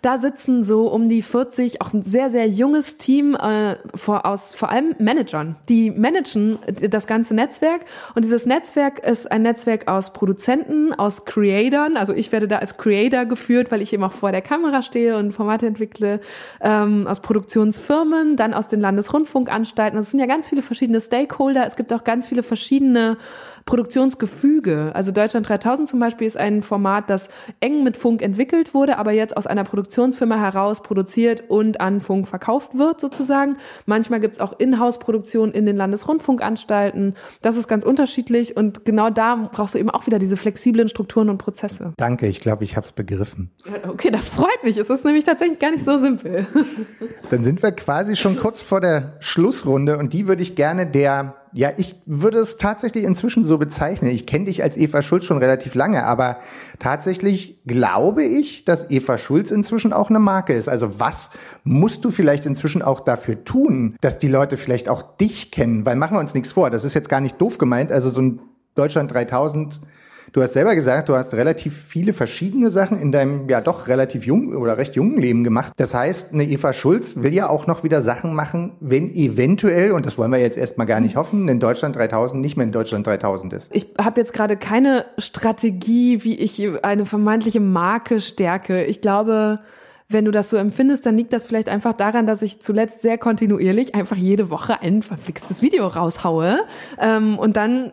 Da 0.02 0.18
sitzen 0.18 0.64
so 0.64 0.88
um 0.88 1.08
die 1.08 1.22
40, 1.22 1.80
auch 1.80 1.92
ein 1.92 2.02
sehr, 2.02 2.30
sehr 2.30 2.48
junges 2.48 2.98
Team 2.98 3.34
äh, 3.34 3.76
vor, 3.94 4.26
aus 4.26 4.54
vor 4.54 4.70
allem 4.70 4.94
Managern. 4.98 5.56
Die 5.68 5.90
managen 5.90 6.58
das 6.90 7.06
ganze 7.06 7.21
ganze 7.22 7.34
Netzwerk. 7.34 7.82
Und 8.16 8.24
dieses 8.24 8.46
Netzwerk 8.46 8.98
ist 8.98 9.30
ein 9.30 9.42
Netzwerk 9.42 9.86
aus 9.86 10.12
Produzenten, 10.12 10.92
aus 10.92 11.24
Creatoren. 11.24 11.96
Also 11.96 12.12
ich 12.14 12.32
werde 12.32 12.48
da 12.48 12.58
als 12.58 12.76
Creator 12.76 13.26
geführt, 13.26 13.70
weil 13.70 13.80
ich 13.80 13.92
eben 13.92 14.02
auch 14.02 14.12
vor 14.12 14.32
der 14.32 14.42
Kamera 14.42 14.82
stehe 14.82 15.16
und 15.16 15.30
Formate 15.30 15.66
entwickle, 15.66 16.20
ähm, 16.60 17.06
aus 17.06 17.20
Produktionsfirmen, 17.20 18.34
dann 18.34 18.54
aus 18.54 18.66
den 18.66 18.80
Landesrundfunkanstalten. 18.80 19.96
Es 20.00 20.10
sind 20.10 20.18
ja 20.18 20.26
ganz 20.26 20.48
viele 20.48 20.62
verschiedene 20.62 21.00
Stakeholder. 21.00 21.64
Es 21.64 21.76
gibt 21.76 21.92
auch 21.92 22.02
ganz 22.02 22.26
viele 22.26 22.42
verschiedene 22.42 23.18
Produktionsgefüge. 23.64 24.92
Also 24.94 25.12
Deutschland 25.12 25.48
3000 25.48 25.88
zum 25.88 26.00
Beispiel 26.00 26.26
ist 26.26 26.36
ein 26.36 26.62
Format, 26.62 27.10
das 27.10 27.30
eng 27.60 27.82
mit 27.82 27.96
Funk 27.96 28.22
entwickelt 28.22 28.74
wurde, 28.74 28.98
aber 28.98 29.12
jetzt 29.12 29.36
aus 29.36 29.46
einer 29.46 29.64
Produktionsfirma 29.64 30.36
heraus 30.36 30.82
produziert 30.82 31.44
und 31.48 31.80
an 31.80 32.00
Funk 32.00 32.28
verkauft 32.28 32.76
wird 32.76 33.00
sozusagen. 33.00 33.56
Manchmal 33.86 34.20
gibt's 34.20 34.40
auch 34.40 34.58
Inhouse-Produktionen 34.58 35.52
in 35.52 35.66
den 35.66 35.76
Landesrundfunkanstalten. 35.76 37.14
Das 37.40 37.56
ist 37.56 37.68
ganz 37.68 37.84
unterschiedlich 37.84 38.56
und 38.56 38.84
genau 38.84 39.10
da 39.10 39.48
brauchst 39.52 39.74
du 39.74 39.78
eben 39.78 39.90
auch 39.90 40.06
wieder 40.06 40.18
diese 40.18 40.36
flexiblen 40.36 40.88
Strukturen 40.88 41.28
und 41.28 41.38
Prozesse. 41.38 41.92
Danke, 41.96 42.26
ich 42.26 42.40
glaube, 42.40 42.64
ich 42.64 42.76
habe 42.76 42.86
es 42.86 42.92
begriffen. 42.92 43.50
Okay, 43.88 44.10
das 44.10 44.28
freut 44.28 44.62
mich. 44.64 44.76
Es 44.76 44.90
ist 44.90 45.04
nämlich 45.04 45.24
tatsächlich 45.24 45.58
gar 45.58 45.70
nicht 45.70 45.84
so 45.84 45.96
simpel. 45.98 46.46
Dann 47.30 47.44
sind 47.44 47.62
wir 47.62 47.72
quasi 47.72 48.16
schon 48.16 48.36
kurz 48.36 48.62
vor 48.62 48.80
der 48.80 49.14
Schlussrunde 49.20 49.98
und 49.98 50.12
die 50.12 50.26
würde 50.26 50.42
ich 50.42 50.56
gerne 50.56 50.86
der 50.86 51.41
ja, 51.54 51.70
ich 51.76 51.96
würde 52.06 52.38
es 52.38 52.56
tatsächlich 52.56 53.04
inzwischen 53.04 53.44
so 53.44 53.58
bezeichnen. 53.58 54.10
Ich 54.10 54.26
kenne 54.26 54.46
dich 54.46 54.62
als 54.62 54.76
Eva 54.76 55.02
Schulz 55.02 55.26
schon 55.26 55.38
relativ 55.38 55.74
lange, 55.74 56.04
aber 56.04 56.38
tatsächlich 56.78 57.60
glaube 57.66 58.24
ich, 58.24 58.64
dass 58.64 58.90
Eva 58.90 59.18
Schulz 59.18 59.50
inzwischen 59.50 59.92
auch 59.92 60.08
eine 60.08 60.18
Marke 60.18 60.54
ist. 60.54 60.68
Also 60.68 60.98
was 60.98 61.30
musst 61.64 62.04
du 62.04 62.10
vielleicht 62.10 62.46
inzwischen 62.46 62.82
auch 62.82 63.00
dafür 63.00 63.44
tun, 63.44 63.96
dass 64.00 64.18
die 64.18 64.28
Leute 64.28 64.56
vielleicht 64.56 64.88
auch 64.88 65.02
dich 65.16 65.50
kennen? 65.50 65.84
Weil 65.84 65.96
machen 65.96 66.16
wir 66.16 66.20
uns 66.20 66.34
nichts 66.34 66.52
vor, 66.52 66.70
das 66.70 66.84
ist 66.84 66.94
jetzt 66.94 67.08
gar 67.08 67.20
nicht 67.20 67.40
doof 67.40 67.58
gemeint. 67.58 67.92
Also 67.92 68.10
so 68.10 68.22
ein 68.22 68.40
Deutschland 68.74 69.12
3000 69.12 69.80
Du 70.32 70.40
hast 70.40 70.54
selber 70.54 70.74
gesagt, 70.74 71.10
du 71.10 71.14
hast 71.14 71.34
relativ 71.34 71.76
viele 71.76 72.14
verschiedene 72.14 72.70
Sachen 72.70 72.98
in 72.98 73.12
deinem 73.12 73.50
ja 73.50 73.60
doch 73.60 73.86
relativ 73.86 74.24
jungen 74.24 74.56
oder 74.56 74.78
recht 74.78 74.96
jungen 74.96 75.18
Leben 75.18 75.44
gemacht. 75.44 75.74
Das 75.76 75.92
heißt, 75.92 76.32
eine 76.32 76.44
Eva 76.44 76.72
Schulz 76.72 77.22
will 77.22 77.34
ja 77.34 77.50
auch 77.50 77.66
noch 77.66 77.84
wieder 77.84 78.00
Sachen 78.00 78.34
machen, 78.34 78.72
wenn 78.80 79.14
eventuell, 79.14 79.92
und 79.92 80.06
das 80.06 80.16
wollen 80.16 80.32
wir 80.32 80.38
jetzt 80.38 80.56
erstmal 80.56 80.86
gar 80.86 81.00
nicht 81.00 81.16
hoffen, 81.16 81.48
in 81.48 81.60
Deutschland 81.60 81.96
3000 81.96 82.40
nicht 82.40 82.56
mehr 82.56 82.64
in 82.64 82.72
Deutschland 82.72 83.06
3000 83.06 83.52
ist. 83.52 83.76
Ich 83.76 83.88
habe 83.98 84.20
jetzt 84.22 84.32
gerade 84.32 84.56
keine 84.56 85.04
Strategie, 85.18 86.24
wie 86.24 86.36
ich 86.36 86.66
eine 86.82 87.04
vermeintliche 87.04 87.60
Marke 87.60 88.22
stärke. 88.22 88.84
Ich 88.84 89.02
glaube, 89.02 89.60
wenn 90.08 90.24
du 90.24 90.30
das 90.30 90.48
so 90.48 90.56
empfindest, 90.56 91.04
dann 91.04 91.14
liegt 91.14 91.34
das 91.34 91.44
vielleicht 91.44 91.68
einfach 91.68 91.92
daran, 91.92 92.24
dass 92.24 92.40
ich 92.40 92.62
zuletzt 92.62 93.02
sehr 93.02 93.18
kontinuierlich 93.18 93.94
einfach 93.94 94.16
jede 94.16 94.48
Woche 94.48 94.80
ein 94.80 95.02
verflixtes 95.02 95.60
Video 95.60 95.86
raushaue 95.86 96.60
ähm, 96.98 97.38
und 97.38 97.58
dann 97.58 97.92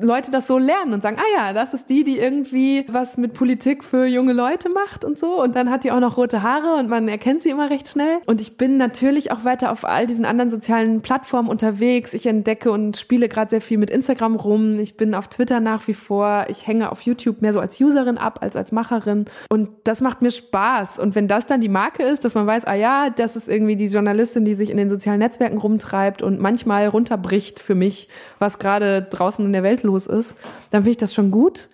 Leute 0.00 0.30
das 0.30 0.46
so 0.46 0.58
lernen 0.58 0.94
und 0.94 1.02
sagen, 1.02 1.18
ah 1.18 1.36
ja, 1.36 1.52
das 1.52 1.74
ist 1.74 1.90
die, 1.90 2.02
die 2.02 2.18
irgendwie 2.18 2.84
was 2.88 3.16
mit 3.18 3.34
Politik 3.34 3.84
für 3.84 4.06
junge 4.06 4.32
Leute 4.32 4.70
macht 4.70 5.04
und 5.04 5.18
so. 5.18 5.42
Und 5.42 5.54
dann 5.54 5.70
hat 5.70 5.84
die 5.84 5.92
auch 5.92 6.00
noch 6.00 6.16
rote 6.16 6.42
Haare 6.42 6.78
und 6.78 6.88
man 6.88 7.08
erkennt 7.08 7.42
sie 7.42 7.50
immer 7.50 7.68
recht 7.68 7.88
schnell. 7.88 8.18
Und 8.26 8.40
ich 8.40 8.56
bin 8.56 8.78
natürlich 8.78 9.32
auch 9.32 9.44
weiter 9.44 9.70
auf 9.70 9.84
all 9.84 10.06
diesen 10.06 10.24
anderen 10.24 10.50
sozialen 10.50 11.02
Plattformen 11.02 11.48
unterwegs. 11.48 12.14
Ich 12.14 12.26
entdecke 12.26 12.70
und 12.70 12.96
spiele 12.96 13.28
gerade 13.28 13.50
sehr 13.50 13.60
viel 13.60 13.76
mit 13.76 13.90
Instagram 13.90 14.36
rum. 14.36 14.78
Ich 14.78 14.96
bin 14.96 15.14
auf 15.14 15.28
Twitter 15.28 15.60
nach 15.60 15.86
wie 15.88 15.94
vor. 15.94 16.46
Ich 16.48 16.66
hänge 16.66 16.90
auf 16.90 17.02
YouTube 17.02 17.42
mehr 17.42 17.52
so 17.52 17.60
als 17.60 17.78
Userin 17.78 18.16
ab 18.16 18.38
als 18.40 18.56
als 18.56 18.72
Macherin. 18.72 19.26
Und 19.50 19.68
das 19.84 20.00
macht 20.00 20.22
mir 20.22 20.30
Spaß. 20.30 20.98
Und 20.98 21.14
wenn 21.14 21.28
das 21.28 21.46
dann 21.46 21.60
die 21.60 21.68
Marke 21.68 22.02
ist, 22.02 22.24
dass 22.24 22.34
man 22.34 22.46
weiß, 22.46 22.64
ah 22.64 22.74
ja, 22.74 23.10
das 23.10 23.36
ist 23.36 23.48
irgendwie 23.48 23.76
die 23.76 23.86
Journalistin, 23.86 24.44
die 24.46 24.54
sich 24.54 24.70
in 24.70 24.78
den 24.78 24.88
sozialen 24.88 25.18
Netzwerken 25.18 25.58
rumtreibt 25.58 26.22
und 26.22 26.40
manchmal 26.40 26.86
runterbricht 26.86 27.60
für 27.60 27.74
mich, 27.74 28.08
was 28.38 28.58
gerade 28.58 29.02
draußen 29.02 29.44
in 29.44 29.52
der 29.52 29.65
Welt 29.66 29.82
los 29.82 30.06
ist, 30.06 30.36
dann 30.70 30.82
finde 30.82 30.92
ich 30.92 30.96
das 30.96 31.12
schon 31.12 31.30
gut. 31.30 31.68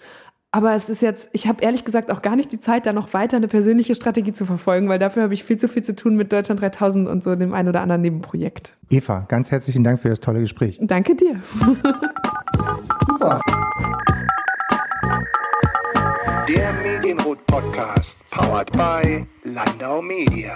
Aber 0.55 0.75
es 0.75 0.91
ist 0.91 1.01
jetzt, 1.01 1.31
ich 1.33 1.47
habe 1.47 1.63
ehrlich 1.63 1.83
gesagt 1.87 2.11
auch 2.11 2.21
gar 2.21 2.37
nicht 2.37 2.53
die 2.53 2.61
Zeit, 2.61 2.85
da 2.85 2.93
noch 2.93 3.15
weiter 3.15 3.39
eine 3.39 3.49
persönliche 3.49 3.95
Strategie 3.95 4.35
zu 4.35 4.45
verfolgen, 4.45 4.87
weil 4.91 4.99
dafür 4.99 5.23
habe 5.23 5.33
ich 5.33 5.45
viel 5.45 5.57
zu 5.57 5.67
viel 5.67 5.83
zu 5.83 5.97
tun 5.97 6.15
mit 6.15 6.31
Deutschland 6.31 6.61
3000 6.61 7.09
und 7.09 7.25
so 7.25 7.35
dem 7.35 7.55
ein 7.55 7.69
oder 7.69 7.81
anderen 7.81 8.03
Nebenprojekt. 8.03 8.77
Eva, 8.91 9.25
ganz 9.29 9.51
herzlichen 9.51 9.83
Dank 9.83 9.99
für 9.99 10.11
das 10.11 10.21
tolle 10.21 10.41
Gespräch. 10.41 10.79
Danke 10.83 11.17
dir. 11.17 11.41
Super. 13.07 13.41
Der 16.47 16.73
Medienrot 16.83 17.47
Podcast, 17.47 18.15
powered 18.31 18.71
by 18.73 19.27
Landau 19.45 20.03
Media. 20.03 20.55